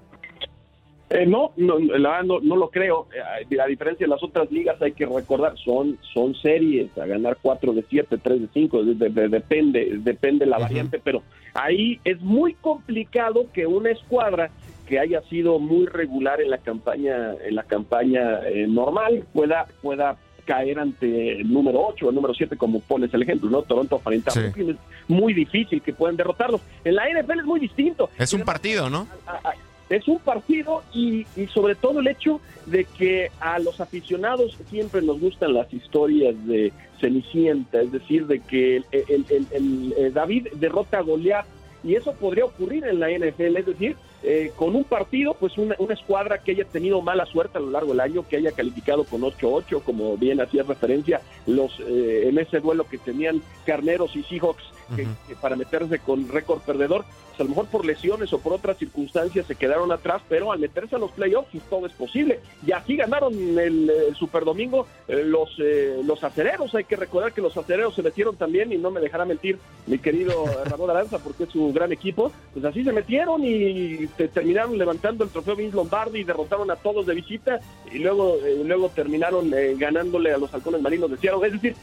Eh, 1.12 1.26
no, 1.26 1.52
no, 1.56 1.78
la, 1.78 2.22
no, 2.22 2.40
no, 2.40 2.56
lo 2.56 2.70
creo. 2.70 3.06
Eh, 3.14 3.60
a 3.60 3.66
diferencia 3.66 4.06
de 4.06 4.10
las 4.10 4.22
otras 4.22 4.50
ligas, 4.50 4.80
hay 4.80 4.92
que 4.92 5.04
recordar, 5.04 5.54
son, 5.58 5.98
son 6.14 6.34
series, 6.34 6.96
a 6.96 7.04
ganar 7.04 7.36
4 7.42 7.72
de 7.74 7.84
7, 7.88 8.16
3 8.16 8.40
de 8.40 8.48
5, 8.52 8.84
de, 8.84 9.10
de, 9.10 9.28
depende, 9.28 9.98
depende 9.98 10.46
la 10.46 10.58
variante, 10.58 10.98
pero 11.02 11.22
ahí 11.52 12.00
es 12.04 12.20
muy 12.22 12.54
complicado 12.54 13.46
que 13.52 13.66
una 13.66 13.90
escuadra 13.90 14.50
que 14.88 14.98
haya 14.98 15.20
sido 15.22 15.58
muy 15.58 15.86
regular 15.86 16.40
en 16.40 16.48
la 16.48 16.58
campaña, 16.58 17.34
en 17.44 17.56
la 17.56 17.64
campaña 17.64 18.40
eh, 18.46 18.66
normal 18.66 19.24
pueda, 19.34 19.66
pueda 19.82 20.16
caer 20.46 20.78
ante 20.78 21.40
el 21.40 21.52
número 21.52 21.88
8 21.88 22.06
o 22.06 22.08
el 22.08 22.14
número 22.14 22.32
7, 22.32 22.56
como 22.56 22.80
pones 22.80 23.12
el 23.12 23.22
ejemplo, 23.22 23.50
¿no? 23.50 23.62
Toronto 23.62 23.98
frente 23.98 24.30
a 24.30 24.32
sí. 24.32 24.40
Brooklyn 24.40 24.70
es 24.70 24.76
muy 25.08 25.34
difícil 25.34 25.82
que 25.82 25.92
puedan 25.92 26.16
derrotarlos. 26.16 26.62
En 26.84 26.94
la 26.94 27.04
NFL 27.08 27.40
es 27.40 27.44
muy 27.44 27.60
distinto. 27.60 28.08
Es 28.18 28.32
un 28.32 28.42
partido, 28.42 28.88
¿no? 28.88 29.06
A, 29.26 29.50
a, 29.50 29.54
es 29.92 30.08
un 30.08 30.18
partido 30.18 30.82
y, 30.94 31.26
y, 31.36 31.46
sobre 31.48 31.74
todo 31.74 32.00
el 32.00 32.08
hecho 32.08 32.40
de 32.66 32.84
que 32.84 33.30
a 33.40 33.58
los 33.58 33.80
aficionados 33.80 34.58
siempre 34.70 35.02
nos 35.02 35.20
gustan 35.20 35.54
las 35.54 35.72
historias 35.72 36.34
de 36.46 36.72
Cenicienta, 37.00 37.80
es 37.80 37.92
decir, 37.92 38.26
de 38.26 38.40
que 38.40 38.76
el, 38.76 38.84
el, 38.90 39.46
el, 39.50 39.94
eh, 39.96 40.10
David 40.12 40.48
derrota 40.54 40.98
a 40.98 41.02
Goliat 41.02 41.44
y 41.84 41.96
eso 41.96 42.12
podría 42.14 42.44
ocurrir 42.44 42.84
en 42.84 43.00
la 43.00 43.10
NFL, 43.10 43.56
es 43.56 43.66
decir, 43.66 43.96
eh, 44.22 44.52
con 44.54 44.76
un 44.76 44.84
partido, 44.84 45.34
pues 45.34 45.58
una, 45.58 45.74
una, 45.78 45.94
escuadra 45.94 46.38
que 46.38 46.52
haya 46.52 46.64
tenido 46.64 47.02
mala 47.02 47.26
suerte 47.26 47.58
a 47.58 47.60
lo 47.60 47.70
largo 47.70 47.90
del 47.90 48.00
año, 48.00 48.24
que 48.28 48.36
haya 48.36 48.52
calificado 48.52 49.02
con 49.02 49.22
8-8, 49.22 49.82
como 49.82 50.16
bien 50.16 50.40
hacía 50.40 50.62
referencia 50.62 51.20
los 51.46 51.72
eh, 51.80 52.28
en 52.28 52.38
ese 52.38 52.60
duelo 52.60 52.84
que 52.84 52.98
tenían 52.98 53.42
Carneros 53.66 54.14
y 54.14 54.22
Seahawks 54.22 54.62
que, 54.94 55.06
que 55.28 55.36
para 55.36 55.56
meterse 55.56 55.98
con 55.98 56.28
récord 56.28 56.60
perdedor, 56.60 57.04
pues 57.28 57.40
a 57.40 57.44
lo 57.44 57.50
mejor 57.50 57.66
por 57.66 57.84
lesiones 57.84 58.32
o 58.32 58.38
por 58.38 58.52
otras 58.52 58.76
circunstancias 58.78 59.46
se 59.46 59.56
quedaron 59.56 59.90
atrás, 59.92 60.22
pero 60.28 60.52
al 60.52 60.58
meterse 60.58 60.96
a 60.96 60.98
los 60.98 61.10
playoffs 61.12 61.48
pues 61.52 61.64
todo 61.64 61.86
es 61.86 61.92
posible. 61.92 62.40
Y 62.66 62.72
así 62.72 62.96
ganaron 62.96 63.34
el, 63.34 63.90
el 63.90 64.14
Super 64.14 64.44
Domingo 64.44 64.86
eh, 65.08 65.24
los, 65.24 65.50
eh, 65.58 66.00
los 66.04 66.22
acereros. 66.24 66.74
Hay 66.74 66.84
que 66.84 66.96
recordar 66.96 67.32
que 67.32 67.40
los 67.40 67.56
acereros 67.56 67.94
se 67.94 68.02
metieron 68.02 68.36
también, 68.36 68.72
y 68.72 68.78
no 68.78 68.90
me 68.90 69.00
dejará 69.00 69.24
mentir 69.24 69.58
mi 69.86 69.98
querido 69.98 70.44
Ramón 70.66 70.90
Aranza, 70.90 71.18
porque 71.18 71.44
es 71.44 71.54
un 71.54 71.72
gran 71.72 71.92
equipo. 71.92 72.32
Pues 72.52 72.64
así 72.64 72.84
se 72.84 72.92
metieron 72.92 73.42
y 73.44 74.06
te 74.08 74.28
terminaron 74.28 74.76
levantando 74.78 75.24
el 75.24 75.30
trofeo 75.30 75.56
Vince 75.56 75.76
Lombardi 75.76 76.20
y 76.20 76.24
derrotaron 76.24 76.70
a 76.70 76.76
todos 76.76 77.06
de 77.06 77.14
visita 77.14 77.60
y 77.92 77.98
luego, 77.98 78.36
eh, 78.44 78.62
luego 78.64 78.88
terminaron 78.90 79.52
ganándole 79.76 80.32
a 80.32 80.38
los 80.38 80.52
halcones 80.52 80.80
marinos 80.80 81.10
de 81.10 81.16
Seattle. 81.18 81.46
Es 81.46 81.52
decir, 81.54 81.76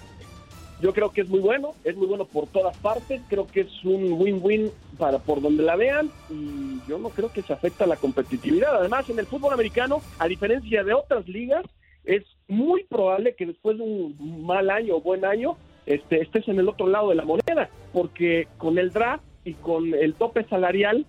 yo 0.82 0.94
creo 0.94 1.12
que 1.12 1.22
es 1.22 1.30
muy 1.30 1.40
bueno, 1.40 1.74
es 1.84 1.96
muy 1.96 2.08
bueno 2.08 2.26
por 2.26 2.48
todas 2.48 2.76
partes, 2.78 3.22
creo 3.28 3.48
que 3.48 3.62
es 3.62 3.84
un 3.84 4.14
win-win 4.14 4.72
para 4.98 5.20
por 5.20 5.42
donde 5.42 5.64
la 5.64 5.76
vean 5.76 6.10
y 6.30 6.80
yo 6.88 6.98
no 6.98 7.10
creo 7.10 7.32
que 7.32 7.42
se 7.42 7.54
afecta 7.54 7.86
la 7.86 7.98
competitividad. 7.98 8.76
Además, 8.76 9.10
en 9.10 9.20
el 9.20 9.26
fútbol 9.26 9.54
americano, 9.54 10.02
a 10.18 10.28
diferencia 10.28 10.84
de 10.84 10.94
otras 10.94 11.28
ligas, 11.28 11.66
es 12.06 12.24
muy 12.48 12.84
probable 12.86 13.36
que 13.36 13.46
después 13.46 13.78
de 13.78 13.84
un 13.84 14.46
mal 14.46 14.70
año 14.70 14.96
o 14.96 15.02
buen 15.02 15.26
año 15.26 15.58
este, 15.86 16.22
estés 16.22 16.48
en 16.48 16.60
el 16.60 16.70
otro 16.70 16.88
lado 16.88 17.10
de 17.10 17.16
la 17.16 17.26
moneda, 17.26 17.70
porque 17.92 18.48
con 18.58 18.78
el 18.78 18.92
draft 18.92 19.24
y 19.44 19.54
con 19.54 19.94
el 19.94 20.14
tope 20.14 20.46
salarial 20.46 21.06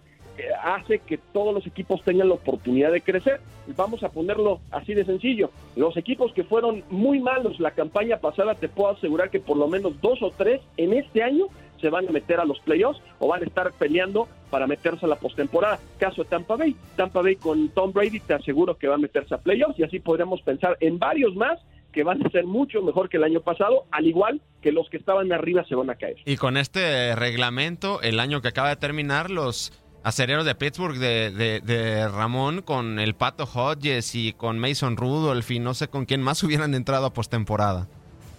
hace 0.63 0.99
que 1.01 1.19
todos 1.19 1.55
los 1.55 1.67
equipos 1.67 2.03
tengan 2.03 2.29
la 2.29 2.35
oportunidad 2.35 2.93
de 2.93 3.01
crecer. 3.01 3.41
Vamos 3.77 4.03
a 4.03 4.11
ponerlo 4.11 4.61
así 4.71 4.95
de 4.95 5.05
sencillo. 5.05 5.51
Los 5.77 5.97
equipos 5.97 6.33
que 6.33 6.45
fueron 6.45 6.83
muy 6.91 7.21
malos 7.21 7.61
la 7.61 7.73
campaña 7.73 8.19
pasada, 8.19 8.55
te 8.55 8.69
puedo 8.69 8.91
asegurar 8.91 9.31
que 9.31 9.41
por 9.41 9.57
lo 9.57 9.69
menos 9.69 10.01
dos 10.01 10.23
o 10.23 10.31
tres 10.31 10.61
en 10.77 10.93
este 10.93 11.23
año 11.23 11.47
se 11.81 11.89
van 11.89 12.09
a 12.09 12.13
meter 12.13 12.41
a 12.41 12.45
los 12.45 12.59
playoffs 12.61 13.01
o 13.19 13.29
van 13.29 13.43
a 13.43 13.47
estar 13.47 13.73
peleando 13.73 14.29
para 14.51 14.67
meterse 14.67 15.07
a 15.07 15.09
la 15.09 15.17
postemporada. 15.17 15.79
Caso 15.99 16.25
de 16.25 16.29
Tampa 16.29 16.57
Bay. 16.57 16.77
Tampa 16.97 17.23
Bay 17.23 17.37
con 17.37 17.69
Tom 17.71 17.93
Brady 17.93 18.21
te 18.21 18.35
aseguro 18.35 18.77
que 18.77 18.89
va 18.89 18.97
a 18.97 18.99
meterse 18.99 19.35
a 19.35 19.39
playoffs 19.39 19.79
y 19.79 19.85
así 19.85 20.01
podríamos 20.01 20.43
pensar 20.43 20.77
en 20.81 20.99
varios 20.99 21.35
más 21.35 21.59
que 21.93 22.05
van 22.05 22.25
a 22.25 22.31
ser 22.31 22.47
mucho 22.47 22.83
mejor 22.83 23.09
que 23.09 23.17
el 23.17 23.25
año 23.25 23.41
pasado, 23.41 23.87
al 23.91 24.07
igual 24.07 24.41
que 24.63 24.73
los 24.73 24.89
que 24.91 24.97
estaban 24.97 25.33
arriba 25.33 25.65
se 25.65 25.75
van 25.75 25.91
a 25.91 25.97
caer. 25.97 26.17
Y 26.25 26.37
con 26.37 26.57
este 26.57 27.15
reglamento, 27.17 28.01
el 28.03 28.21
año 28.21 28.41
que 28.41 28.49
acaba 28.49 28.69
de 28.69 28.77
terminar, 28.77 29.31
los 29.31 29.73
acereros 30.03 30.45
de 30.45 30.55
Pittsburgh 30.55 30.97
de, 30.97 31.31
de, 31.31 31.61
de, 31.61 32.09
Ramón 32.09 32.63
con 32.63 32.99
el 32.99 33.15
Pato 33.15 33.45
Hodges 33.45 34.15
y 34.15 34.33
con 34.33 34.59
Mason 34.59 34.97
Rudolph 34.97 35.51
y 35.51 35.59
no 35.59 35.75
sé 35.75 35.89
con 35.89 36.07
quién 36.07 36.23
más 36.23 36.43
hubieran 36.43 36.75
entrado 36.75 37.07
a 37.07 37.13
postemporada. 37.13 37.87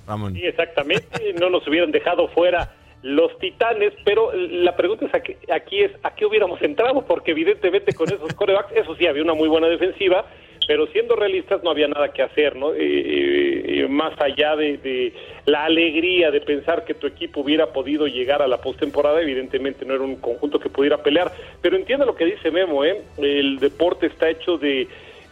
Ramón. 0.08 0.34
Sí, 0.34 0.46
exactamente, 0.46 1.34
no 1.40 1.50
nos 1.50 1.68
hubieran 1.68 1.92
dejado 1.92 2.28
fuera 2.30 2.76
los 3.04 3.38
Titanes, 3.40 3.94
pero 4.06 4.32
la 4.34 4.76
pregunta 4.76 5.06
es 5.06 5.16
aquí, 5.16 5.36
aquí 5.52 5.82
es 5.82 5.92
a 6.04 6.14
qué 6.14 6.26
hubiéramos 6.26 6.62
entrado, 6.62 7.04
porque 7.06 7.32
evidentemente 7.32 7.94
con 7.94 8.08
esos 8.08 8.34
corebacks, 8.34 8.76
eso 8.76 8.96
sí, 8.96 9.08
había 9.08 9.24
una 9.24 9.34
muy 9.34 9.50
buena 9.50 9.68
defensiva, 9.68 10.26
pero 10.68 10.86
siendo 10.88 11.16
realistas 11.16 11.64
no 11.64 11.72
había 11.72 11.88
nada 11.88 12.14
que 12.14 12.22
hacer, 12.22 12.56
¿no? 12.56 12.72
Eh, 12.76 13.88
más 13.90 14.14
allá 14.22 14.56
de, 14.56 15.14
la 15.46 15.66
alegría 15.66 16.32
de 16.32 16.42
pensar 16.42 16.86
que 16.86 16.94
tu 16.94 17.08
equipo 17.08 17.42
hubiera 17.42 17.74
podido 17.74 18.08
llegar 18.08 18.42
a 18.42 18.48
la 18.48 18.62
postemporada, 18.62 19.22
evidentemente 19.22 19.86
no 19.86 19.96
era 19.96 20.04
un 20.04 20.18
conjunto 20.18 20.60
que 20.60 20.70
pudiera 20.70 21.02
pelear, 21.02 21.32
pero 21.62 21.76
entiendo 21.76 22.06
lo 22.06 22.16
que 22.16 22.26
dice 22.26 22.52
Memo, 22.52 22.86
¿eh? 22.86 23.02
El 23.18 23.60
deporte 23.60 24.06
está 24.06 24.30
hecho 24.30 24.58
de 24.58 24.88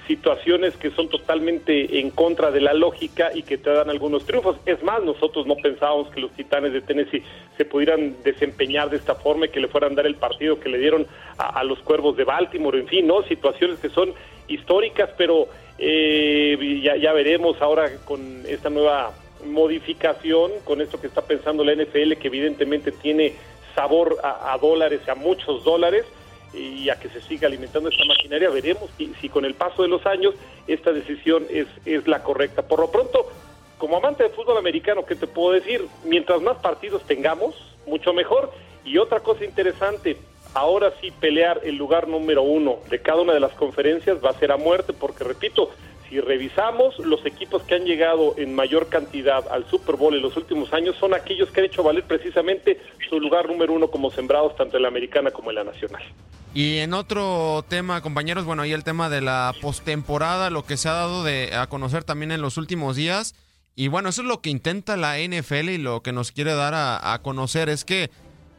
situaciones 0.10 0.76
que 0.76 0.90
son 0.90 1.08
totalmente 1.08 2.00
en 2.00 2.10
contra 2.10 2.50
de 2.50 2.60
la 2.60 2.74
lógica 2.74 3.30
y 3.32 3.44
que 3.44 3.60
te 3.60 3.70
dan 3.70 3.92
algunos 3.92 4.26
triunfos. 4.26 4.58
Es 4.66 4.82
más, 4.82 5.04
nosotros 5.04 5.46
no 5.46 5.56
pensábamos 5.56 6.10
que 6.10 6.20
los 6.20 6.32
Titanes 6.32 6.74
de 6.74 6.82
Tennessee 6.82 7.24
se 7.58 7.64
pudieran 7.64 8.16
desempeñar 8.24 8.90
de 8.90 8.98
esta 8.98 9.14
forma 9.14 9.46
y 9.46 9.50
que 9.50 9.60
le 9.60 9.68
fueran 9.68 9.94
dar 9.94 10.08
el 10.08 10.16
partido 10.16 10.60
que 10.60 10.68
le 10.68 10.80
dieron 10.80 11.06
a, 11.38 11.64
los 11.64 11.78
Cuervos 11.84 12.18
de 12.18 12.24
Baltimore, 12.24 12.80
en 12.80 12.88
fin, 12.88 13.06
¿no? 13.06 13.22
Situaciones 13.22 13.78
que 13.78 13.90
son 13.90 14.12
históricas, 14.48 15.12
pero 15.16 15.48
eh, 15.78 16.82
ya, 16.84 16.96
ya 16.96 17.14
veremos 17.14 17.62
ahora 17.62 17.92
con 18.04 18.44
esta 18.48 18.72
nueva 18.72 19.14
modificación, 19.46 20.54
con 20.64 20.82
esto 20.82 21.00
que 21.00 21.06
está 21.06 21.22
pensando 21.22 21.64
la 21.64 21.76
NFL, 21.76 22.14
que 22.14 22.30
evidentemente 22.30 22.92
tiene 22.92 23.36
sabor 23.76 24.18
a, 24.24 24.54
a 24.54 24.58
dólares, 24.58 25.08
a 25.08 25.14
muchos 25.14 25.64
dólares, 25.64 26.04
y 26.54 26.90
a 26.90 27.00
que 27.00 27.10
se 27.10 27.22
siga 27.22 27.48
alimentando 27.48 27.90
esta 27.90 28.06
maquinaria, 28.06 28.50
veremos 28.50 28.90
si, 28.98 29.30
con 29.30 29.46
el 29.46 29.54
paso 29.54 29.84
de 29.84 29.88
los 29.88 30.06
años 30.06 30.36
esta 30.68 30.92
decisión 30.92 31.46
es, 31.50 31.68
es 31.86 32.08
la 32.08 32.24
correcta. 32.24 32.64
Por 32.64 32.80
lo 32.80 32.92
pronto, 32.92 33.28
como 33.78 33.98
amante 33.98 34.24
de 34.24 34.30
fútbol 34.30 34.58
americano, 34.58 35.06
¿qué 35.06 35.16
te 35.16 35.28
puedo 35.28 35.54
decir? 35.54 35.86
Mientras 36.04 36.42
más 36.42 36.58
partidos 36.58 37.04
tengamos, 37.04 37.56
mucho 37.86 38.14
mejor. 38.14 38.52
Y 38.84 38.98
otra 38.98 39.20
cosa 39.20 39.46
interesante, 39.46 40.18
ahora 40.54 40.94
sí 41.00 41.12
pelear 41.12 41.62
el 41.64 41.76
lugar 41.76 42.08
número 42.08 42.42
uno 42.42 42.80
de 42.90 43.02
cada 43.02 43.22
una 43.22 43.34
de 43.34 43.40
las 43.40 43.54
conferencias 43.54 44.24
va 44.24 44.32
a 44.32 44.40
ser 44.40 44.52
a 44.52 44.58
muerte, 44.58 44.94
porque 44.94 45.24
repito, 45.24 45.72
si 46.10 46.20
revisamos 46.20 46.98
los 47.00 47.24
equipos 47.26 47.62
que 47.64 47.76
han 47.76 47.86
llegado 47.86 48.34
en 48.38 48.56
mayor 48.56 48.90
cantidad 48.90 49.48
al 49.52 49.66
Super 49.70 49.96
Bowl 49.96 50.16
en 50.16 50.24
los 50.24 50.36
últimos 50.38 50.74
años 50.74 50.96
son 50.96 51.14
aquellos 51.14 51.52
que 51.52 51.60
han 51.60 51.68
hecho 51.68 51.84
valer 51.84 52.04
precisamente 52.04 52.82
su 53.08 53.20
lugar 53.20 53.48
número 53.48 53.74
uno 53.74 53.92
como 53.92 54.10
sembrados 54.10 54.56
tanto 54.56 54.78
en 54.78 54.84
la 54.84 54.88
americana 54.88 55.30
como 55.30 55.52
en 55.52 55.58
la 55.58 55.64
nacional. 55.64 56.02
Y 56.54 56.78
en 56.78 56.94
otro 56.94 57.64
tema, 57.68 58.02
compañeros, 58.02 58.46
bueno, 58.46 58.64
ahí 58.64 58.74
el 58.74 58.84
tema 58.84 59.10
de 59.10 59.22
la 59.22 59.54
postemporada, 59.62 60.50
lo 60.50 60.66
que 60.66 60.78
se 60.78 60.90
ha 60.90 60.94
dado 60.94 61.24
de 61.24 61.56
a 61.56 61.68
conocer 61.68 62.04
también 62.04 62.32
en 62.32 62.42
los 62.42 62.58
últimos 62.58 62.96
días. 62.96 63.36
Y 63.76 63.88
bueno, 63.88 64.10
eso 64.10 64.24
es 64.24 64.28
lo 64.28 64.42
que 64.42 64.50
intenta 64.50 64.98
la 64.98 65.18
NFL 65.20 65.70
y 65.70 65.78
lo 65.78 66.02
que 66.02 66.12
nos 66.12 66.32
quiere 66.32 66.54
dar 66.54 66.74
a, 66.74 67.14
a 67.14 67.22
conocer 67.22 67.70
es 67.70 67.86
que 67.86 68.10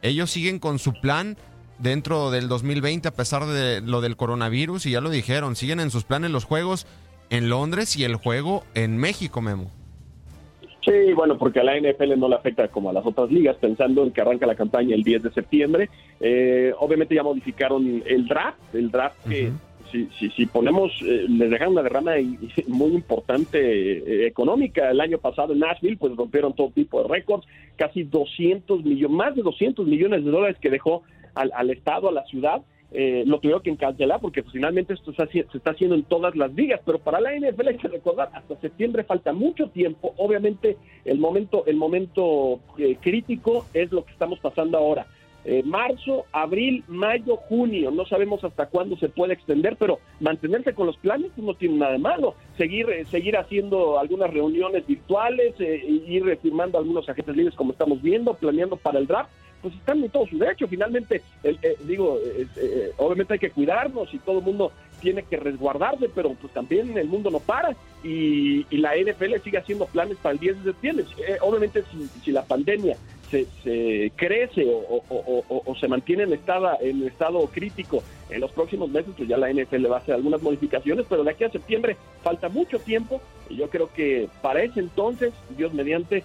ellos 0.01 0.31
siguen 0.31 0.57
con 0.57 0.79
su 0.79 0.93
plan 0.93 1.37
dentro 1.79 2.31
del 2.31 2.47
2020 2.47 3.07
a 3.07 3.13
pesar 3.13 3.45
de 3.45 3.81
lo 3.81 4.01
del 4.01 4.15
coronavirus 4.15 4.85
y 4.85 4.91
ya 4.91 5.01
lo 5.01 5.09
dijeron, 5.09 5.55
siguen 5.55 5.79
en 5.79 5.91
sus 5.91 6.05
planes 6.05 6.31
los 6.31 6.45
juegos 6.45 6.87
en 7.29 7.49
Londres 7.49 7.95
y 7.95 8.03
el 8.03 8.15
juego 8.15 8.63
en 8.73 8.97
México, 8.97 9.41
Memo. 9.41 9.71
Sí, 10.83 11.13
bueno, 11.13 11.37
porque 11.37 11.59
a 11.59 11.63
la 11.63 11.79
NFL 11.79 12.17
no 12.17 12.27
le 12.27 12.35
afecta 12.35 12.67
como 12.67 12.89
a 12.89 12.93
las 12.93 13.05
otras 13.05 13.31
ligas, 13.31 13.55
pensando 13.57 14.03
en 14.03 14.11
que 14.11 14.21
arranca 14.21 14.47
la 14.47 14.55
campaña 14.55 14.95
el 14.95 15.03
10 15.03 15.23
de 15.23 15.31
septiembre. 15.31 15.89
Eh, 16.19 16.73
obviamente 16.79 17.13
ya 17.13 17.23
modificaron 17.23 18.01
el 18.05 18.27
draft, 18.27 18.73
el 18.73 18.89
draft 18.89 19.29
que 19.29 19.49
uh 19.49 19.49
-huh. 19.49 19.91
si, 19.91 20.07
si, 20.17 20.29
si, 20.31 20.45
ponemos, 20.47 20.91
eh, 21.05 21.25
les 21.29 21.51
dejaron 21.51 21.73
una 21.73 21.83
derrama 21.83 22.13
muy 22.67 22.93
importante 22.93 23.59
eh, 23.59 24.25
económica. 24.25 24.89
El 24.89 25.01
año 25.01 25.19
pasado 25.19 25.53
en 25.53 25.59
Nashville, 25.59 25.97
pues 25.97 26.15
rompieron 26.15 26.53
todo 26.53 26.71
tipo 26.71 27.03
de 27.03 27.09
récords, 27.09 27.45
casi 27.75 28.03
200 28.03 28.83
millones, 28.83 29.15
más 29.15 29.35
de 29.35 29.43
200 29.43 29.85
millones 29.85 30.25
de 30.25 30.31
dólares 30.31 30.57
que 30.59 30.71
dejó 30.71 31.03
al, 31.35 31.51
al 31.53 31.69
Estado, 31.69 32.09
a 32.09 32.11
la 32.11 32.25
ciudad. 32.25 32.63
Eh, 32.93 33.23
lo 33.25 33.39
tuvieron 33.39 33.63
que 33.63 33.75
cancelar 33.77 34.19
porque 34.19 34.43
finalmente 34.43 34.93
esto 34.93 35.13
se, 35.13 35.39
está 35.39 35.71
haciendo 35.71 35.95
en 35.95 36.03
todas 36.03 36.35
las 36.35 36.53
ligas, 36.53 36.81
pero 36.85 36.99
para 36.99 37.21
la 37.21 37.33
NFL 37.33 37.69
hay 37.69 37.77
que 37.77 37.87
recordar, 37.87 38.29
hasta 38.33 38.59
septiembre 38.59 39.05
falta 39.05 39.31
mucho 39.31 39.69
tiempo, 39.69 40.13
obviamente 40.17 40.75
el 41.05 41.17
momento, 41.17 41.65
el 41.67 41.77
momento 41.77 42.59
eh, 42.77 42.97
crítico 42.99 43.65
es 43.73 43.91
lo 43.93 44.03
que 44.03 44.11
estamos 44.11 44.39
pasando 44.39 44.77
ahora. 44.77 45.07
Eh, 45.43 45.63
marzo, 45.63 46.25
abril, 46.31 46.83
mayo, 46.87 47.35
junio, 47.35 47.89
no 47.89 48.05
sabemos 48.05 48.43
hasta 48.43 48.67
cuándo 48.67 48.95
se 48.97 49.09
puede 49.09 49.33
extender, 49.33 49.75
pero 49.75 49.97
mantenerse 50.19 50.73
con 50.73 50.85
los 50.85 50.97
planes 50.97 51.31
no 51.35 51.55
tiene 51.55 51.77
nada 51.77 51.93
de 51.93 51.97
malo. 51.97 52.35
Seguir, 52.57 52.89
eh, 52.91 53.05
seguir 53.05 53.35
haciendo 53.37 53.97
algunas 53.97 54.31
reuniones 54.31 54.85
virtuales, 54.85 55.55
eh, 55.59 55.83
ir 56.07 56.37
firmando 56.43 56.77
algunos 56.77 57.09
agentes 57.09 57.35
libres 57.35 57.55
como 57.55 57.71
estamos 57.71 58.01
viendo, 58.03 58.35
planeando 58.35 58.75
para 58.75 58.99
el 58.99 59.07
draft, 59.07 59.31
pues 59.61 59.73
están 59.75 60.03
en 60.03 60.09
todo 60.09 60.25
su 60.27 60.37
derecho. 60.37 60.67
Finalmente, 60.67 61.21
el, 61.43 61.59
eh, 61.61 61.77
digo, 61.83 62.17
eh, 62.23 62.47
eh, 62.57 62.91
obviamente 62.97 63.33
hay 63.33 63.39
que 63.39 63.51
cuidarnos 63.51 64.13
y 64.13 64.19
todo 64.19 64.39
el 64.39 64.45
mundo 64.45 64.71
tiene 65.01 65.23
que 65.23 65.37
resguardarse, 65.37 66.09
pero 66.13 66.33
pues 66.35 66.53
también 66.53 66.97
el 66.97 67.07
mundo 67.07 67.29
no 67.31 67.39
para 67.39 67.75
y, 68.03 68.65
la 68.77 68.95
NFL 68.95 69.35
sigue 69.43 69.57
haciendo 69.57 69.85
planes 69.85 70.17
para 70.17 70.33
el 70.33 70.39
10 70.39 70.63
de 70.63 70.71
septiembre. 70.71 71.05
Eh, 71.27 71.37
obviamente, 71.41 71.83
si, 72.23 72.31
la 72.31 72.43
pandemia 72.43 72.97
se, 73.29 73.45
se 73.63 74.11
crece 74.15 74.65
o, 74.67 75.75
se 75.79 75.87
mantiene 75.87 76.23
en 76.23 76.33
estado, 76.33 76.71
en 76.81 77.03
estado 77.05 77.45
crítico 77.47 78.03
en 78.29 78.41
los 78.41 78.51
próximos 78.51 78.89
meses, 78.89 79.13
pues 79.15 79.27
ya 79.27 79.37
la 79.37 79.51
NFL 79.51 79.91
va 79.91 79.97
a 79.97 79.99
hacer 79.99 80.15
algunas 80.15 80.41
modificaciones, 80.41 81.05
pero 81.09 81.23
de 81.23 81.31
aquí 81.31 81.43
a 81.43 81.51
septiembre 81.51 81.97
falta 82.23 82.49
mucho 82.49 82.79
tiempo 82.79 83.21
y 83.49 83.57
yo 83.57 83.69
creo 83.69 83.91
que 83.93 84.29
para 84.41 84.63
ese 84.63 84.79
entonces, 84.79 85.33
Dios 85.57 85.73
mediante, 85.73 86.23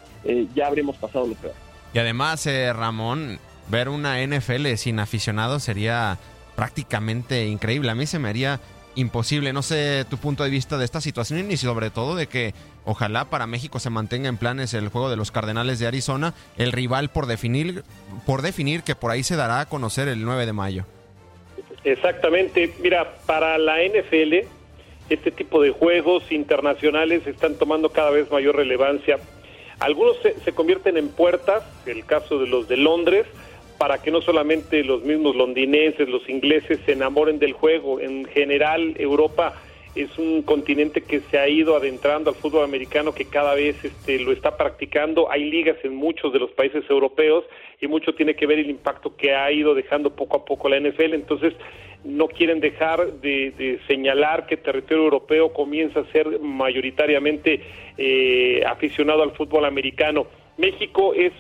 ya 0.55 0.67
habremos 0.67 0.97
pasado 0.97 1.27
lo 1.27 1.35
peor. 1.35 1.66
Y 1.97 1.99
además, 1.99 2.47
eh, 2.47 2.75
Ramón, 2.75 3.39
ver 3.69 3.89
una 3.89 4.21
NFL 4.21 4.75
sin 4.75 4.99
aficionados 4.99 5.63
sería 5.63 6.19
prácticamente 6.55 7.47
increíble. 7.47 7.91
A 7.91 7.95
mí 7.95 8.05
se 8.05 8.19
me 8.19 8.29
haría 8.29 8.61
imposible. 8.97 9.55
No 9.55 9.63
sé 9.63 10.05
tu 10.05 10.19
punto 10.19 10.45
de 10.45 10.51
vista 10.51 10.77
de 10.77 10.85
esta 10.85 11.01
situación 11.01 11.51
y 11.51 11.57
sobre 11.57 11.89
todo 11.89 12.15
de 12.15 12.27
que 12.27 12.53
ojalá 12.85 13.31
para 13.31 13.47
México 13.47 13.79
se 13.79 13.89
mantenga 13.89 14.29
en 14.29 14.37
planes 14.37 14.75
el 14.75 14.91
juego 14.91 15.09
de 15.09 15.17
los 15.17 15.31
Cardenales 15.31 15.79
de 15.79 15.87
Arizona, 15.87 16.35
el 16.59 16.73
rival 16.73 17.09
por 17.09 17.25
definir, 17.25 17.83
por 18.27 18.43
definir 18.43 18.83
que 18.83 18.95
por 18.95 19.11
ahí 19.11 19.23
se 19.23 19.37
dará 19.37 19.61
a 19.61 19.67
conocer 19.67 20.07
el 20.09 20.23
9 20.23 20.45
de 20.45 20.53
mayo. 20.53 20.85
Exactamente. 21.83 22.75
Mira, 22.83 23.15
para 23.25 23.57
la 23.57 23.77
NFL, 23.83 24.47
este 25.09 25.31
tipo 25.31 25.63
de 25.63 25.71
juegos 25.71 26.31
internacionales 26.31 27.27
están 27.27 27.55
tomando 27.55 27.89
cada 27.89 28.11
vez 28.11 28.31
mayor 28.31 28.57
relevancia. 28.57 29.19
Algunos 29.81 30.17
se, 30.23 30.39
se 30.41 30.53
convierten 30.53 30.97
en 30.97 31.09
puertas, 31.09 31.65
el 31.87 32.05
caso 32.07 32.39
de 32.39 32.47
los 32.47 32.69
de 32.69 32.77
Londres, 32.77 33.27
para 33.79 34.01
que 34.01 34.11
no 34.11 34.23
solamente 34.23 34.83
los 34.85 35.03
mismos 35.03 35.37
londinenses, 35.37 36.09
los 36.09 36.29
ingleses 36.29 36.81
se 36.87 36.93
enamoren 36.93 37.39
del 37.39 37.53
juego. 37.53 38.01
En 38.01 38.25
general, 38.25 38.95
Europa 38.99 39.55
es 39.97 40.19
un 40.19 40.43
continente 40.43 41.01
que 41.01 41.21
se 41.21 41.39
ha 41.39 41.49
ido 41.49 41.75
adentrando 41.75 42.31
al 42.31 42.37
fútbol 42.37 42.65
americano, 42.65 43.13
que 43.13 43.25
cada 43.25 43.55
vez 43.55 43.83
este, 43.83 44.19
lo 44.19 44.33
está 44.33 44.57
practicando. 44.57 45.31
Hay 45.31 45.51
ligas 45.51 45.77
en 45.85 45.95
muchos 45.95 46.33
de 46.33 46.39
los 46.39 46.51
países 46.51 46.85
europeos 46.89 47.45
y 47.81 47.87
mucho 47.87 48.15
tiene 48.15 48.37
que 48.37 48.47
ver 48.47 48.59
el 48.59 48.71
impacto 48.71 49.17
que 49.17 49.35
ha 49.35 49.51
ido 49.51 49.75
dejando 49.75 50.11
poco 50.11 50.37
a 50.37 50.45
poco 50.45 50.69
la 50.69 50.79
NFL. 50.79 51.15
Entonces, 51.15 51.55
no 52.07 52.29
quieren 52.29 52.61
dejar 52.61 53.13
de, 53.21 53.53
de 53.59 53.81
señalar 53.87 54.47
que 54.47 54.57
territorio 54.57 55.05
europeo 55.05 55.53
comienza 55.53 56.01
a 56.01 56.13
ser 56.13 56.39
mayoritariamente 56.41 57.61
eh, 57.99 58.63
aficionado 58.67 59.23
al 59.23 59.33
fútbol 59.33 59.65
americano. 59.65 60.27
México 60.57 61.13
es 61.15 61.33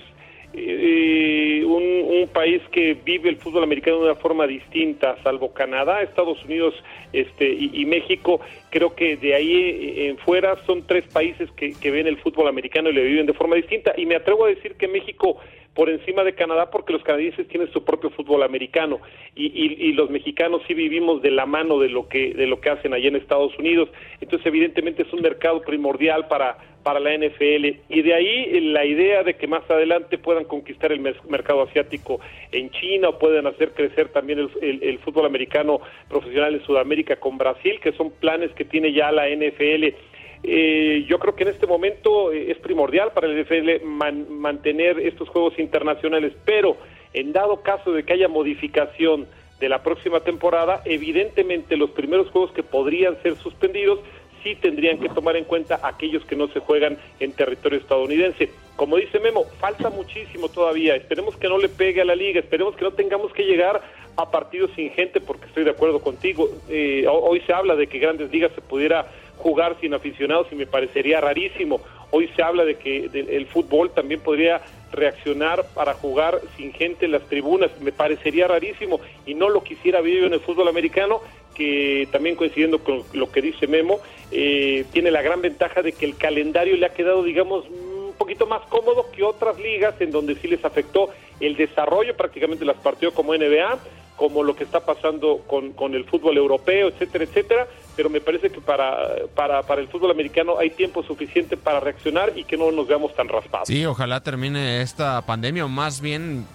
eh, 0.52 1.64
un, 1.66 2.28
país 2.32 2.61
que 2.70 2.94
vive 2.94 3.30
el 3.30 3.37
fútbol 3.37 3.62
americano 3.62 3.99
de 3.99 4.04
una 4.04 4.14
forma 4.14 4.46
distinta, 4.46 5.16
salvo 5.23 5.54
Canadá, 5.54 6.02
Estados 6.02 6.44
Unidos 6.44 6.75
este, 7.12 7.49
y, 7.49 7.70
y 7.73 7.87
México. 7.87 8.40
Creo 8.70 8.94
que 8.94 9.16
de 9.16 9.35
ahí 9.35 9.54
eh, 9.54 10.08
en 10.08 10.18
fuera 10.18 10.56
son 10.66 10.87
tres 10.87 11.04
países 11.12 11.50
que, 11.52 11.73
que 11.73 11.90
ven 11.90 12.06
el 12.06 12.18
fútbol 12.18 12.49
americano 12.49 12.90
y 12.90 12.92
lo 12.92 13.02
viven 13.02 13.26
de 13.26 13.32
forma 13.32 13.56
distinta. 13.56 13.94
Y 13.96 14.04
me 14.04 14.16
atrevo 14.16 14.44
a 14.44 14.49
decir 14.49 14.75
que 14.75 14.88
México 14.88 15.38
por 15.76 15.90
encima 15.90 16.25
de 16.25 16.35
Canadá 16.35 16.71
porque 16.71 16.95
los 16.95 17.02
canadienses 17.02 17.47
tienen 17.49 17.71
su 17.71 17.85
propio 17.85 18.09
fútbol 18.09 18.42
americano. 18.42 18.99
Y, 19.37 19.47
y, 19.47 19.92
los 19.92 20.09
mexicanos 20.09 20.62
sí 20.66 20.73
vivimos 20.73 21.21
de 21.21 21.30
la 21.30 21.45
mano 21.45 21.78
de 21.78 21.90
lo 21.90 22.09
que 22.09 22.33
de 22.33 22.47
lo 22.47 22.61
que 22.61 22.71
hacen 22.71 22.95
allá 22.95 23.09
en 23.09 23.16
Estados 23.16 23.56
Unidos. 23.59 23.90
Entonces 24.23 24.47
evidentemente 24.47 25.02
es 25.02 25.12
un 25.12 25.21
mercado 25.21 25.61
primordial 25.61 26.26
para 26.28 26.56
para 26.83 27.00
la 27.00 27.16
NFL 27.18 27.80
y 27.88 28.02
de 28.02 28.14
ahí 28.14 28.61
la 28.61 28.85
idea 28.85 29.25
de 29.25 29.35
que 29.35 29.49
más 29.49 29.68
adelante 29.68 30.18
puedan 30.18 30.45
conquistar 30.45 30.92
el 30.92 31.00
mercado 31.00 31.62
asiático 31.62 32.21
en 32.52 32.71
China 32.71 33.09
o 33.09 33.18
puedan 33.18 33.49
hacer 33.49 33.73
crecer 33.73 34.11
también 34.11 34.38
el, 34.38 34.83
el 34.83 34.99
fútbol 35.00 35.26
americano 35.26 35.80
profesional 36.09 36.54
en 36.54 36.64
Sudamérica 36.64 37.16
con 37.16 37.38
Brasil 37.38 37.80
que 37.83 37.90
son 37.95 38.12
planes 38.12 38.52
que 38.52 38.64
tiene 38.64 38.92
ya 38.92 39.11
la 39.11 39.28
NFL 39.28 39.97
eh, 40.43 41.05
yo 41.09 41.19
creo 41.19 41.35
que 41.35 41.45
en 41.45 41.50
este 41.50 41.66
momento 41.66 42.33
eh, 42.33 42.50
es 42.50 42.59
primordial 42.59 43.12
para 43.12 43.26
el 43.26 43.43
NFL 43.43 43.85
man, 43.85 44.26
mantener 44.38 44.99
estos 45.00 45.28
juegos 45.28 45.59
internacionales, 45.59 46.33
pero 46.45 46.76
en 47.12 47.33
dado 47.33 47.62
caso 47.62 47.93
de 47.93 48.05
que 48.05 48.12
haya 48.12 48.28
modificación 48.28 49.26
de 49.61 49.69
la 49.69 49.83
próxima 49.83 50.21
temporada, 50.21 50.83
evidentemente 50.85 51.76
los 51.76 51.90
primeros 51.90 52.31
juegos 52.31 52.52
que 52.52 52.62
podrían 52.62 53.21
ser 53.23 53.37
suspendidos 53.37 54.00
sí 54.43 54.55
tendrían 54.55 54.99
que 54.99 55.09
tomar 55.09 55.37
en 55.37 55.45
cuenta 55.45 55.81
aquellos 55.83 56.25
que 56.25 56.37
no 56.37 56.47
se 56.49 56.61
juegan 56.61 56.99
en 57.19 57.33
territorio 57.33 57.78
estadounidense. 57.78 58.50
Como 58.76 58.97
dice 58.97 59.19
Memo, 59.19 59.45
falta 59.59 59.90
muchísimo 59.90 60.49
todavía. 60.49 60.95
Esperemos 60.95 61.37
que 61.37 61.49
no 61.49 61.59
le 61.59 61.69
pegue 61.69 62.02
a 62.02 62.05
la 62.05 62.14
liga, 62.14 62.38
esperemos 62.38 62.76
que 62.76 62.85
no 62.85 62.93
tengamos 62.93 63.33
que 63.33 63.45
llegar 63.45 63.83
a 64.16 64.31
partidos 64.31 64.71
sin 64.76 64.90
gente, 64.90 65.21
porque 65.21 65.47
estoy 65.47 65.64
de 65.64 65.71
acuerdo 65.71 66.00
contigo. 66.00 66.49
Eh, 66.69 67.07
hoy 67.09 67.40
se 67.40 67.52
habla 67.52 67.75
de 67.75 67.87
que 67.87 67.99
Grandes 67.99 68.31
Ligas 68.31 68.52
se 68.55 68.61
pudiera 68.61 69.11
jugar 69.38 69.76
sin 69.81 69.95
aficionados 69.95 70.49
y 70.50 70.55
me 70.55 70.66
parecería 70.66 71.21
rarísimo. 71.21 71.81
Hoy 72.11 72.28
se 72.37 72.43
habla 72.43 72.64
de 72.64 72.76
que 72.76 73.11
el 73.12 73.47
fútbol 73.47 73.90
también 73.90 74.21
podría 74.21 74.62
reaccionar 74.93 75.64
para 75.75 75.95
jugar 75.95 76.40
sin 76.57 76.73
gente 76.73 77.07
en 77.07 77.12
las 77.12 77.23
tribunas, 77.23 77.71
me 77.81 77.93
parecería 77.93 78.49
rarísimo 78.49 79.00
y 79.26 79.35
no 79.35 79.49
lo 79.49 79.62
quisiera 79.62 80.00
ver 80.00 80.25
en 80.25 80.33
el 80.33 80.40
fútbol 80.40 80.69
americano, 80.69 81.21
que 81.55 82.09
también 82.12 82.37
coincidiendo 82.37 82.78
con 82.81 83.02
lo 83.12 83.31
que 83.31 83.43
dice 83.43 83.66
Memo, 83.66 83.99
eh, 84.30 84.84
tiene 84.93 85.10
la 85.10 85.23
gran 85.23 85.41
ventaja 85.43 85.82
de 85.82 85.93
que 85.93 86.04
el 86.04 86.17
calendario 86.17 86.76
le 86.76 86.87
ha 86.87 86.95
quedado, 86.95 87.23
digamos, 87.23 87.65
un 87.69 88.15
poquito 88.19 88.47
más 88.47 88.63
cómodo 88.69 89.10
que 89.10 89.23
otras 89.23 89.58
ligas 89.58 89.95
en 90.00 90.10
donde 90.10 90.37
sí 90.37 90.49
les 90.49 90.65
afectó 90.65 91.10
el 91.41 91.56
desarrollo 91.56 92.17
prácticamente 92.17 92.65
las 92.65 92.76
partidos 92.76 93.15
como 93.15 93.34
NBA, 93.34 93.78
como 94.17 94.43
lo 94.43 94.56
que 94.56 94.65
está 94.65 94.80
pasando 94.80 95.43
con 95.47 95.95
el 95.95 96.04
fútbol 96.04 96.39
europeo, 96.39 96.89
etcétera, 96.89 97.25
etcétera, 97.25 97.67
pero 97.97 98.11
me 98.11 98.21
parece 98.21 98.50
que 98.50 98.61
para, 98.61 99.26
para, 99.35 99.63
para 99.63 99.80
el 99.80 99.89
fútbol 99.89 100.11
americano 100.11 100.59
hay 100.59 100.71
tiempo 100.71 101.02
suficiente 101.02 101.56
para 101.56 101.80
reaccionar 101.80 102.32
y 102.37 102.45
que 102.45 102.56
no 102.56 102.71
nos 102.71 102.87
veamos 102.87 103.15
tan 103.15 103.28
raspados. 103.28 103.69
Sí, 103.69 103.85
ojalá 103.87 104.23
termine 104.23 104.82
esta 104.82 105.23
pandemia 105.23 105.65
o 105.65 105.69
más 105.69 106.00
bien 106.00 106.47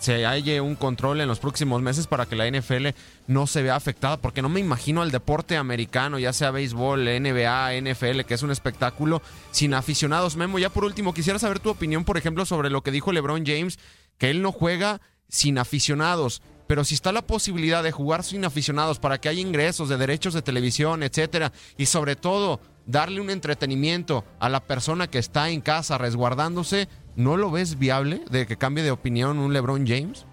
se 0.00 0.24
halle 0.24 0.60
un 0.60 0.76
control 0.76 1.20
en 1.20 1.28
los 1.28 1.38
próximos 1.38 1.82
meses 1.82 2.06
para 2.06 2.26
que 2.26 2.36
la 2.36 2.50
NFL 2.50 2.88
no 3.26 3.46
se 3.46 3.62
vea 3.62 3.76
afectada, 3.76 4.16
porque 4.16 4.42
no 4.42 4.48
me 4.48 4.60
imagino 4.60 5.02
al 5.02 5.10
deporte 5.10 5.56
americano, 5.56 6.18
ya 6.18 6.32
sea 6.32 6.50
béisbol, 6.50 7.04
NBA, 7.04 7.80
NFL, 7.80 8.22
que 8.22 8.34
es 8.34 8.42
un 8.42 8.50
espectáculo 8.50 9.20
sin 9.50 9.74
aficionados. 9.74 10.36
Memo, 10.36 10.58
ya 10.58 10.70
por 10.70 10.84
último, 10.84 11.14
quisiera 11.14 11.38
saber 11.38 11.60
tu 11.60 11.70
opinión, 11.70 12.04
por 12.04 12.16
ejemplo, 12.16 12.46
sobre 12.46 12.70
lo 12.70 12.82
que 12.82 12.90
dijo 12.90 13.12
LeBron 13.12 13.44
James, 13.44 13.78
que 14.18 14.30
él 14.30 14.42
no 14.42 14.52
juega 14.52 15.00
sin 15.28 15.58
aficionados 15.58 16.42
pero 16.70 16.84
si 16.84 16.94
está 16.94 17.10
la 17.10 17.22
posibilidad 17.22 17.82
de 17.82 17.90
jugar 17.90 18.22
sin 18.22 18.44
aficionados 18.44 19.00
para 19.00 19.18
que 19.18 19.28
haya 19.28 19.40
ingresos 19.40 19.88
de 19.88 19.96
derechos 19.96 20.34
de 20.34 20.40
televisión, 20.40 21.02
etcétera, 21.02 21.50
y 21.76 21.86
sobre 21.86 22.14
todo 22.14 22.60
darle 22.86 23.20
un 23.20 23.28
entretenimiento 23.28 24.24
a 24.38 24.48
la 24.48 24.60
persona 24.60 25.08
que 25.08 25.18
está 25.18 25.50
en 25.50 25.62
casa 25.62 25.98
resguardándose, 25.98 26.86
¿no 27.16 27.36
lo 27.36 27.50
ves 27.50 27.76
viable 27.76 28.20
de 28.30 28.46
que 28.46 28.56
cambie 28.56 28.84
de 28.84 28.92
opinión 28.92 29.40
un 29.40 29.52
LeBron 29.52 29.84
James? 29.84 30.24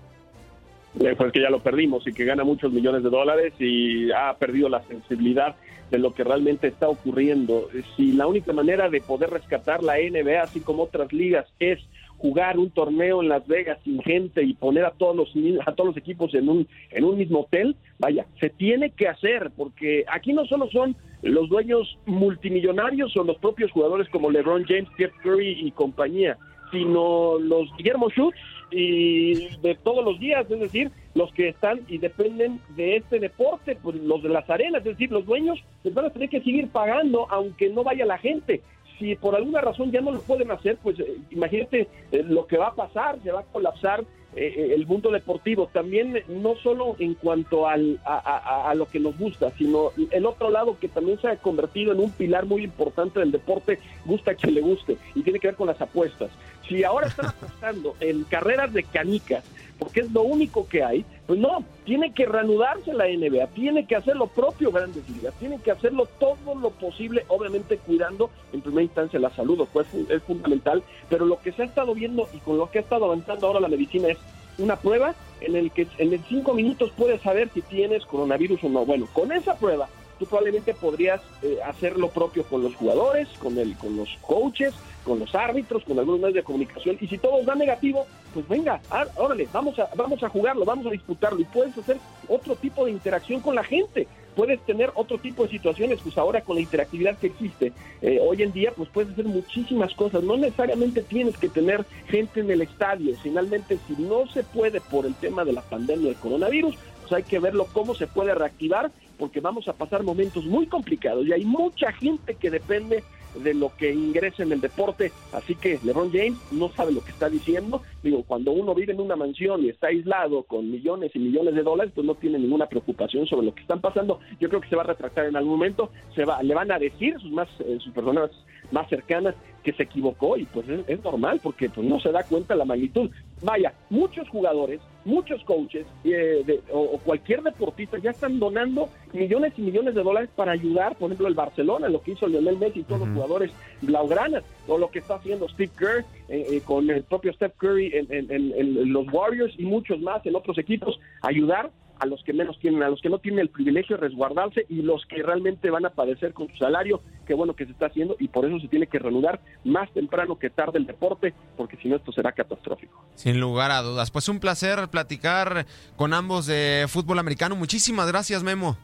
Pues 0.94 1.32
que 1.32 1.42
ya 1.42 1.50
lo 1.50 1.64
perdimos 1.64 2.06
y 2.06 2.14
que 2.14 2.24
gana 2.24 2.44
muchos 2.44 2.72
millones 2.72 3.02
de 3.02 3.10
dólares 3.10 3.54
y 3.58 4.12
ha 4.12 4.36
perdido 4.38 4.70
la 4.70 4.84
sensibilidad 4.84 5.56
de 5.90 5.98
lo 5.98 6.14
que 6.14 6.24
realmente 6.24 6.68
está 6.68 6.88
ocurriendo. 6.88 7.68
Si 7.96 8.12
la 8.12 8.28
única 8.28 8.54
manera 8.54 8.92
de 8.92 9.02
poder 9.02 9.32
rescatar 9.32 9.82
la 9.82 9.96
NBA, 9.96 10.44
así 10.44 10.60
como 10.60 10.84
otras 10.84 11.12
ligas, 11.12 11.48
es 11.60 11.80
jugar 12.18 12.58
un 12.58 12.70
torneo 12.72 13.22
en 13.22 13.30
Las 13.30 13.46
Vegas 13.48 13.80
sin 13.84 14.02
gente 14.02 14.44
y 14.44 14.54
poner 14.54 14.86
a 14.86 14.92
todos 14.92 15.16
los 15.16 15.34
a 15.68 15.74
todos 15.74 15.90
los 15.90 15.98
equipos 15.98 16.34
en 16.34 16.50
un 16.50 16.68
en 16.92 17.04
un 17.04 17.18
mismo 17.18 17.42
hotel, 17.42 17.76
vaya, 18.00 18.26
se 18.40 18.50
tiene 18.50 18.92
que 18.92 19.08
hacer 19.08 19.52
porque 19.56 20.06
aquí 20.08 20.34
no 20.34 20.46
solo 20.46 20.70
son 20.70 20.96
los 21.22 21.50
dueños 21.50 21.98
multimillonarios 22.06 23.16
o 23.18 23.24
los 23.24 23.38
propios 23.38 23.72
jugadores 23.72 24.08
como 24.10 24.30
LeBron 24.30 24.66
James, 24.66 24.88
Steph 24.94 25.14
Curry 25.24 25.60
y 25.62 25.72
compañía, 25.72 26.38
sino 26.72 27.40
los 27.40 27.70
Guillermo 27.78 28.10
Schutz 28.10 28.38
y 28.70 29.58
de 29.60 29.76
todos 29.76 30.04
los 30.04 30.20
días, 30.20 30.46
es 30.52 30.60
decir, 30.60 30.92
los 31.16 31.32
que 31.34 31.50
están 31.50 31.80
y 31.88 32.00
dependen 32.00 32.60
de 32.76 32.98
este 32.98 33.20
deporte, 33.20 33.78
pues 33.82 33.96
los 33.96 34.22
de 34.22 34.30
las 34.30 34.50
arenas, 34.50 34.80
es 34.80 34.98
decir, 34.98 35.10
los 35.10 35.26
dueños 35.26 35.58
les 35.84 35.94
van 35.94 36.06
a 36.06 36.10
tener 36.10 36.30
que 36.30 36.42
seguir 36.42 36.68
pagando 36.68 37.28
aunque 37.30 37.70
no 37.70 37.84
vaya 37.84 38.06
la 38.06 38.18
gente 38.18 38.62
si 39.00 39.16
por 39.16 39.36
alguna 39.36 39.62
razón 39.62 39.92
ya 39.92 40.02
no 40.02 40.12
lo 40.12 40.22
pueden 40.22 40.52
hacer, 40.52 40.78
pues 40.82 41.00
eh, 41.00 41.18
imagínate 41.32 41.88
eh, 42.12 42.24
lo 42.24 42.48
que 42.48 42.58
va 42.58 42.68
a 42.68 42.76
pasar, 42.76 43.20
se 43.24 43.32
va 43.32 43.42
a 43.42 43.44
colapsar 43.44 44.04
eh, 44.36 44.74
el 44.76 44.86
mundo 44.86 45.12
deportivo. 45.12 45.70
También 45.72 46.22
no 46.28 46.56
solo 46.56 46.96
en 47.00 47.14
cuanto 47.16 47.68
al, 47.68 48.00
a, 48.06 48.18
a, 48.18 48.70
a, 48.70 48.76
lo 48.76 48.88
que 48.88 49.00
nos 49.00 49.18
gusta, 49.18 49.52
sino 49.58 49.92
el 50.12 50.26
otro 50.26 50.50
lado 50.50 50.78
que 50.80 50.88
también 50.88 51.20
se 51.20 51.28
ha 51.28 51.38
convertido 51.38 51.94
en 51.94 52.00
un 52.00 52.12
pilar 52.12 52.46
muy 52.46 52.64
importante 52.64 53.20
del 53.20 53.32
deporte, 53.32 53.80
gusta 54.06 54.36
que 54.36 54.52
le 54.52 54.62
guste, 54.62 54.98
y 55.16 55.22
tiene 55.24 55.40
que 55.40 55.48
ver 55.48 55.56
con 55.56 55.68
las 55.68 55.82
apuestas. 55.82 56.30
Si 56.68 56.84
ahora 56.84 57.08
están 57.08 57.28
apostando 57.28 57.96
en 58.00 58.24
carreras 58.24 58.74
de 58.74 58.84
canicas, 58.84 59.44
porque 59.80 60.02
es 60.02 60.12
lo 60.12 60.24
único 60.24 60.68
que 60.68 60.84
hay, 60.84 61.06
pues 61.26 61.40
no, 61.40 61.64
tiene 61.86 62.14
que 62.14 62.26
reanudarse 62.26 62.94
la 62.94 63.06
NBA, 63.06 63.48
tiene 63.48 63.86
que 63.86 63.96
hacer 63.96 64.16
lo 64.16 64.28
propio 64.28 64.72
Grandes 64.72 65.08
Ligas, 65.10 65.34
tiene 65.40 65.60
que 65.60 65.72
hacerlo 65.72 66.08
todo 66.20 66.56
lo 66.56 66.72
posible, 66.72 67.26
obviamente 67.28 67.78
cuidando 67.78 68.30
en 68.54 68.62
primera 68.62 68.84
instancia 68.84 69.20
la 69.20 69.30
salud, 69.32 69.68
pues 69.72 69.88
es 69.94 70.24
fundamental, 70.24 70.84
pero 71.10 71.26
lo 71.26 71.40
que 71.40 71.52
se 71.52 71.62
ha 71.62 71.66
estado 71.66 71.94
viendo 71.94 72.28
y 72.34 72.40
con 72.40 72.58
lo 72.58 72.72
que 72.72 72.80
ha 72.80 72.82
estado 72.82 73.06
avanzando 73.06 73.48
ahora 73.48 73.60
la 73.60 73.68
medicina 73.68 74.08
es 74.10 74.18
una 74.58 74.76
prueba 74.76 75.14
en 75.42 75.56
el 75.56 75.72
que 75.72 75.88
en 76.00 76.24
cinco 76.28 76.54
minutos 76.54 76.92
puedes 76.98 77.22
saber 77.22 77.50
si 77.54 77.62
tienes 77.62 78.06
coronavirus 78.06 78.64
o 78.64 78.70
no. 78.70 78.86
Bueno, 78.86 79.08
con 79.14 79.32
esa 79.32 79.56
prueba 79.56 79.88
tú 80.18 80.26
probablemente 80.26 80.74
podrías 80.74 81.22
eh, 81.44 81.60
hacer 81.64 81.98
lo 81.98 82.10
propio 82.10 82.44
con 82.44 82.64
los 82.64 82.76
jugadores, 82.76 83.28
con 83.40 83.58
el, 83.58 83.78
con 83.78 83.96
los 83.98 84.10
coaches, 84.22 84.74
con 85.08 85.20
los 85.20 85.34
árbitros, 85.34 85.86
con 85.86 85.98
algunos 85.98 86.20
medios 86.20 86.36
de 86.36 86.44
comunicación, 86.44 86.98
y 87.00 87.08
si 87.08 87.18
todos 87.18 87.46
dan 87.46 87.60
negativo, 87.60 88.06
pues 88.34 88.46
venga, 88.50 88.82
ah, 88.92 89.06
órale, 89.16 89.48
vamos 89.54 89.80
a, 89.80 89.90
vamos 89.96 90.22
a 90.22 90.28
jugarlo, 90.28 90.66
vamos 90.66 90.86
a 90.86 90.90
disputarlo, 90.90 91.40
y 91.40 91.46
puedes 91.46 91.78
hacer 91.78 91.98
otro 92.28 92.56
tipo 92.58 92.84
de 92.84 92.92
interacción 92.92 93.40
con 93.40 93.56
la 93.56 93.64
gente, 93.64 94.06
puedes 94.36 94.60
tener 94.66 94.92
otro 94.96 95.18
tipo 95.18 95.44
de 95.44 95.50
situaciones, 95.50 96.02
pues 96.04 96.18
ahora 96.18 96.42
con 96.42 96.58
la 96.58 96.62
interactividad 96.62 97.18
que 97.18 97.28
existe, 97.28 97.72
eh, 98.02 98.20
hoy 98.22 98.44
en 98.44 98.52
día, 98.52 98.74
pues 98.76 98.90
puedes 98.90 99.14
hacer 99.14 99.26
muchísimas 99.26 99.94
cosas, 99.94 100.24
no 100.24 100.36
necesariamente 100.36 101.02
tienes 101.04 101.38
que 101.38 101.48
tener 101.48 101.86
gente 102.08 102.42
en 102.42 102.52
el 102.52 102.62
estadio, 102.62 103.16
finalmente 103.24 103.80
si 103.88 103.94
no 104.04 104.28
se 104.28 104.44
puede 104.44 104.82
por 104.82 105.06
el 105.06 105.16
tema 105.16 105.46
de 105.46 105.54
la 105.54 105.62
pandemia 105.62 106.08
del 106.08 106.18
coronavirus, 106.18 106.76
pues 107.00 107.14
hay 107.14 107.24
que 107.24 107.40
verlo 107.40 107.66
cómo 107.72 107.96
se 107.96 108.08
puede 108.08 108.36
reactivar, 108.36 108.92
porque 109.18 109.40
vamos 109.40 109.70
a 109.70 109.74
pasar 109.74 110.04
momentos 110.04 110.46
muy 110.46 110.68
complicados 110.68 111.26
y 111.26 111.32
hay 111.32 111.46
mucha 111.46 111.94
gente 111.94 112.36
que 112.36 112.52
depende 112.52 113.04
de 113.36 113.54
lo 113.54 113.72
que 113.76 113.94
ingresa 113.94 114.44
en 114.44 114.52
el 114.52 114.62
deporte, 114.62 115.12
así 115.34 115.56
que 115.56 115.80
LeBron 115.84 116.12
James 116.12 116.38
no 116.52 116.70
sabe 116.70 116.92
lo 116.92 117.04
que 117.04 117.12
está 117.12 117.30
diciendo. 117.30 117.82
Digo, 118.04 118.24
cuando 118.24 118.52
uno 118.52 118.74
vive 118.74 118.94
en 118.94 119.02
una 119.02 119.16
mansión 119.16 119.64
y 119.64 119.70
está 119.70 119.88
aislado 119.88 120.44
con 120.44 120.70
millones 120.72 121.12
y 121.14 121.20
millones 121.20 121.56
de 121.56 121.64
dólares, 121.64 121.92
pues 121.94 122.06
no 122.06 122.16
tiene 122.16 122.40
ninguna 122.40 122.68
preocupación 122.68 123.26
sobre 123.28 123.46
lo 123.46 123.54
que 123.54 123.62
están 123.62 123.82
pasando. 123.82 124.20
Yo 124.40 124.50
creo 124.50 124.62
que 124.62 124.70
se 124.70 124.76
va 124.76 124.84
a 124.84 124.88
retractar 124.88 125.26
en 125.26 125.36
algún 125.36 125.54
momento, 125.54 125.92
se 126.16 126.26
va, 126.26 126.42
le 126.42 126.54
van 126.54 126.72
a 126.72 126.80
decir 126.80 127.20
sus 127.20 127.32
más, 127.32 127.48
eh, 127.60 127.78
sus 127.80 127.94
personas 127.94 128.32
más 128.72 128.90
cercanas 128.90 129.36
que 129.64 129.74
se 129.74 129.84
equivocó 129.84 130.38
y 130.38 130.46
pues 130.46 130.68
es, 130.70 130.82
es 130.88 131.04
normal 131.04 131.40
porque 131.42 131.70
pues 131.70 131.88
no 131.88 132.00
se 132.00 132.12
da 132.12 132.24
cuenta 132.24 132.56
la 132.56 132.66
magnitud. 132.66 133.10
Vaya, 133.42 133.74
muchos 133.92 134.28
jugadores, 134.30 134.82
muchos 135.06 135.44
coaches 135.44 135.86
eh, 136.04 136.44
de, 136.46 136.60
o, 136.72 136.80
o, 136.80 136.98
cualquier 136.98 137.44
deportista 137.44 138.00
ya 138.00 138.10
están 138.10 138.40
donando 138.40 138.90
millones 139.14 139.54
y 139.58 139.62
millones 139.62 139.94
de 139.94 140.02
dólares 140.02 140.30
para 140.36 140.54
ayudar, 140.54 140.96
por 140.96 141.10
ejemplo, 141.10 141.28
el 141.28 141.36
Barcelona, 141.36 141.88
lo 141.88 142.02
que 142.02 142.12
hizo 142.12 142.28
Lionel 142.28 142.58
Messi 142.58 142.80
y 142.80 142.84
todos 142.84 143.02
uh 143.02 143.04
-huh. 143.04 143.08
los 143.08 143.16
jugadores 143.16 143.52
blaugranas, 143.82 144.44
o 144.68 144.78
lo 144.80 144.90
que 144.90 145.00
está 145.00 145.16
haciendo 145.16 145.48
Steve 145.50 145.72
Kerr 145.78 146.06
eh, 146.30 146.48
eh, 146.50 146.62
con 146.66 146.90
el 146.90 147.04
propio 147.04 147.32
Steph 147.34 147.56
Curry 147.58 147.92
en, 147.94 148.12
en, 148.12 148.32
en, 148.32 148.54
en, 148.56 148.92
los 148.92 149.06
Warriors 149.14 149.54
y 149.58 149.66
muchos 149.66 150.02
más 150.02 150.26
en 150.26 150.36
otros 150.36 150.58
equipos, 150.58 151.00
ayudar 151.22 151.70
a 152.00 152.06
los 152.06 152.24
que 152.24 152.34
menos 152.34 152.58
tienen, 152.60 152.84
a 152.84 152.90
los 152.90 153.02
que 153.02 153.10
no 153.10 153.20
tienen 153.20 153.40
el 153.40 153.50
privilegio 153.50 153.98
de 153.98 154.02
resguardarse 154.02 154.66
y 154.70 154.82
los 154.82 155.06
que 155.06 155.22
realmente 155.24 155.70
van 155.70 155.86
a 155.86 155.90
padecer 155.90 156.34
con 156.34 156.48
su 156.50 156.58
salario, 156.58 157.02
qué 157.26 157.34
bueno 157.34 157.56
que 157.56 157.66
se 157.66 157.72
está 157.72 157.88
haciendo 157.88 158.16
y 158.20 158.28
por 158.28 158.46
eso 158.46 158.60
se 158.60 158.68
tiene 158.68 158.88
que 158.88 159.00
reanudar 159.00 159.40
más 159.64 159.92
temprano 159.92 160.38
que 160.38 160.50
tarde 160.50 160.80
el 160.80 160.86
deporte, 160.86 161.34
porque 161.56 161.78
si 161.78 161.88
no 161.90 161.96
esto 161.96 162.12
será 162.12 162.32
catastrófico. 162.32 163.04
Sin 163.16 163.40
lugar 163.40 163.72
a 163.72 163.82
dudas. 163.82 164.12
Pues 164.12 164.30
un 164.30 164.40
placer 164.40 164.88
platicar 164.90 165.66
con 165.96 166.14
ambos 166.14 166.46
de 166.46 166.86
fútbol 166.88 167.20
americano. 167.20 167.56
Muchísimas 167.56 168.08
gracias, 168.08 168.44
Memo. 168.44 168.78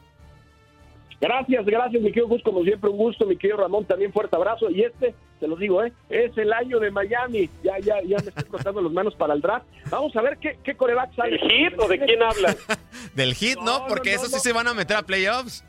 Gracias, 1.24 1.64
gracias, 1.64 2.02
mi 2.02 2.10
querido 2.10 2.28
Gus, 2.28 2.42
como 2.42 2.62
siempre 2.64 2.90
un 2.90 2.98
gusto, 2.98 3.24
mi 3.24 3.38
querido 3.38 3.56
Ramón, 3.56 3.86
también 3.86 4.12
fuerte 4.12 4.36
abrazo. 4.36 4.68
Y 4.68 4.82
este, 4.82 5.14
te 5.40 5.48
lo 5.48 5.56
digo, 5.56 5.82
¿eh? 5.82 5.90
es 6.10 6.36
el 6.36 6.52
año 6.52 6.78
de 6.78 6.90
Miami. 6.90 7.48
Ya, 7.62 7.78
ya, 7.78 8.02
ya 8.02 8.18
me 8.18 8.28
estoy 8.28 8.44
cortando 8.44 8.82
las 8.82 8.92
manos 8.92 9.14
para 9.14 9.32
el 9.32 9.40
draft. 9.40 9.64
Vamos 9.88 10.14
a 10.16 10.20
ver 10.20 10.36
qué, 10.36 10.58
qué 10.62 10.74
coreback 10.74 11.14
sale. 11.14 11.38
¿Del 11.38 11.50
hit 11.50 11.80
o 11.80 11.88
de 11.88 11.98
quién 11.98 12.22
hablan? 12.22 12.54
Del 13.14 13.32
hit, 13.32 13.56
¿no? 13.56 13.78
no 13.78 13.86
Porque 13.86 14.10
no, 14.10 14.16
no, 14.16 14.22
esos 14.22 14.34
sí 14.34 14.40
se 14.40 14.52
van 14.52 14.68
a 14.68 14.74
meter 14.74 14.98
a 14.98 15.02
playoffs. 15.02 15.64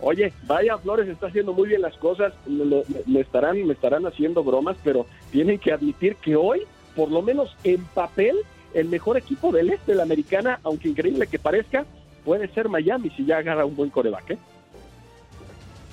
Oye, 0.00 0.32
vaya 0.44 0.78
Flores 0.78 1.06
está 1.06 1.26
haciendo 1.26 1.52
muy 1.52 1.68
bien 1.68 1.82
las 1.82 1.96
cosas, 1.98 2.32
me, 2.46 2.64
me, 2.64 2.82
me, 3.04 3.20
estarán, 3.20 3.62
me 3.66 3.74
estarán 3.74 4.06
haciendo 4.06 4.42
bromas, 4.42 4.78
pero 4.82 5.04
tienen 5.30 5.58
que 5.58 5.70
admitir 5.70 6.16
que 6.16 6.34
hoy, 6.34 6.62
por 6.96 7.10
lo 7.10 7.20
menos 7.20 7.54
en 7.62 7.84
papel, 7.84 8.38
el 8.72 8.88
mejor 8.88 9.18
equipo 9.18 9.52
del 9.52 9.68
este 9.68 9.92
de 9.92 9.98
la 9.98 10.04
americana, 10.04 10.60
aunque 10.62 10.88
increíble 10.88 11.26
que 11.26 11.38
parezca, 11.38 11.84
puede 12.24 12.48
ser 12.54 12.70
Miami 12.70 13.10
si 13.10 13.26
ya 13.26 13.36
agarra 13.36 13.66
un 13.66 13.76
buen 13.76 13.90
coreback, 13.90 14.30
¿eh? 14.30 14.38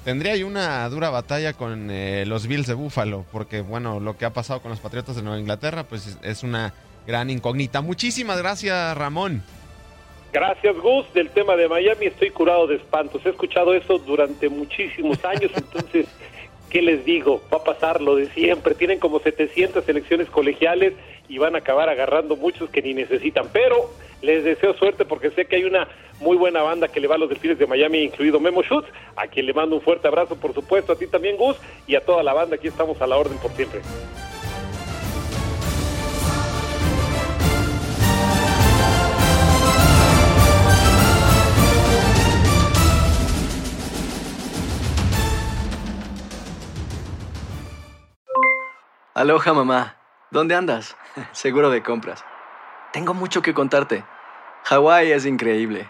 Tendría 0.06 0.34
ahí 0.34 0.44
una 0.44 0.88
dura 0.88 1.10
batalla 1.10 1.54
con 1.54 1.90
eh, 1.90 2.26
los 2.28 2.46
Bills 2.46 2.68
de 2.68 2.76
Buffalo, 2.76 3.26
porque 3.32 3.62
bueno, 3.62 4.00
lo 4.00 4.16
que 4.16 4.26
ha 4.26 4.30
pasado 4.30 4.62
con 4.62 4.70
los 4.70 4.80
Patriotas 4.80 5.16
de 5.16 5.24
Nueva 5.24 5.40
Inglaterra, 5.40 5.84
pues 5.84 6.20
es, 6.22 6.44
una 6.44 6.76
gran 7.08 7.32
incógnita. 7.32 7.82
Muchísimas 7.82 8.38
gracias, 8.38 8.96
Ramón. 8.96 9.42
Gracias, 10.32 10.78
Gus. 10.78 11.12
Del 11.16 11.32
tema 11.32 11.56
de 11.56 11.68
Miami 11.68 12.06
estoy 12.06 12.30
curado 12.30 12.68
de 12.68 12.76
espantos. 12.76 13.26
He 13.26 13.30
escuchado 13.30 13.74
eso 13.74 13.98
durante 13.98 14.48
muchísimos 14.48 15.26
años, 15.26 15.50
entonces, 15.56 16.06
¿qué 16.70 16.84
les 16.84 17.04
digo? 17.04 17.42
Va 17.52 17.58
a 17.58 17.64
pasar 17.64 18.00
lo 18.00 18.16
de 18.16 18.30
siempre. 18.30 18.76
Tienen 18.76 19.00
como 19.00 19.20
700 19.20 19.90
elecciones 19.90 20.30
colegiales 20.30 20.94
y 21.28 21.40
van 21.40 21.56
a 21.56 21.60
acabar 21.60 21.90
agarrando 21.90 22.36
muchos 22.36 22.70
que 22.70 22.84
ni 22.84 22.94
necesitan. 22.94 23.48
Pero 23.52 23.90
les 24.22 24.44
deseo 24.44 24.76
suerte 24.76 25.04
porque 25.04 25.32
sé 25.32 25.46
que 25.46 25.56
hay 25.56 25.64
una 25.64 25.88
muy 26.20 26.38
buena 26.38 26.62
banda 26.62 26.88
que 26.88 27.00
le 27.00 27.08
va 27.08 27.16
a 27.16 27.18
los 27.18 27.30
Delfines 27.30 27.58
de 27.58 27.68
Miami, 27.68 28.04
incluido 28.04 28.40
Memo 28.40 28.64
Schutz, 28.64 28.88
a 29.16 29.28
quien 29.28 29.46
le 29.46 29.54
mando 29.54 29.76
un 29.76 29.82
fuerte 29.82 30.08
abrazo, 30.08 30.36
por 30.36 30.54
supuesto, 30.54 30.94
a 30.94 30.96
ti 30.96 31.08
también, 31.08 31.38
Gus, 31.38 31.58
y 31.88 31.96
a 31.96 32.06
toda 32.06 32.24
la 32.24 32.34
banda. 32.34 32.56
Aquí 32.56 32.68
estamos 32.68 33.02
a 33.02 33.08
la 33.08 33.18
orden 33.18 33.38
por 33.38 33.52
siempre. 33.52 33.82
Aloha, 49.16 49.54
mamá. 49.54 49.96
¿Dónde 50.30 50.56
andas? 50.56 50.98
Seguro 51.32 51.70
de 51.70 51.82
compras. 51.82 52.26
Tengo 52.92 53.14
mucho 53.14 53.42
que 53.42 53.54
contarte. 53.54 54.04
Hawái 54.66 55.14
es 55.14 55.26
increíble. 55.26 55.90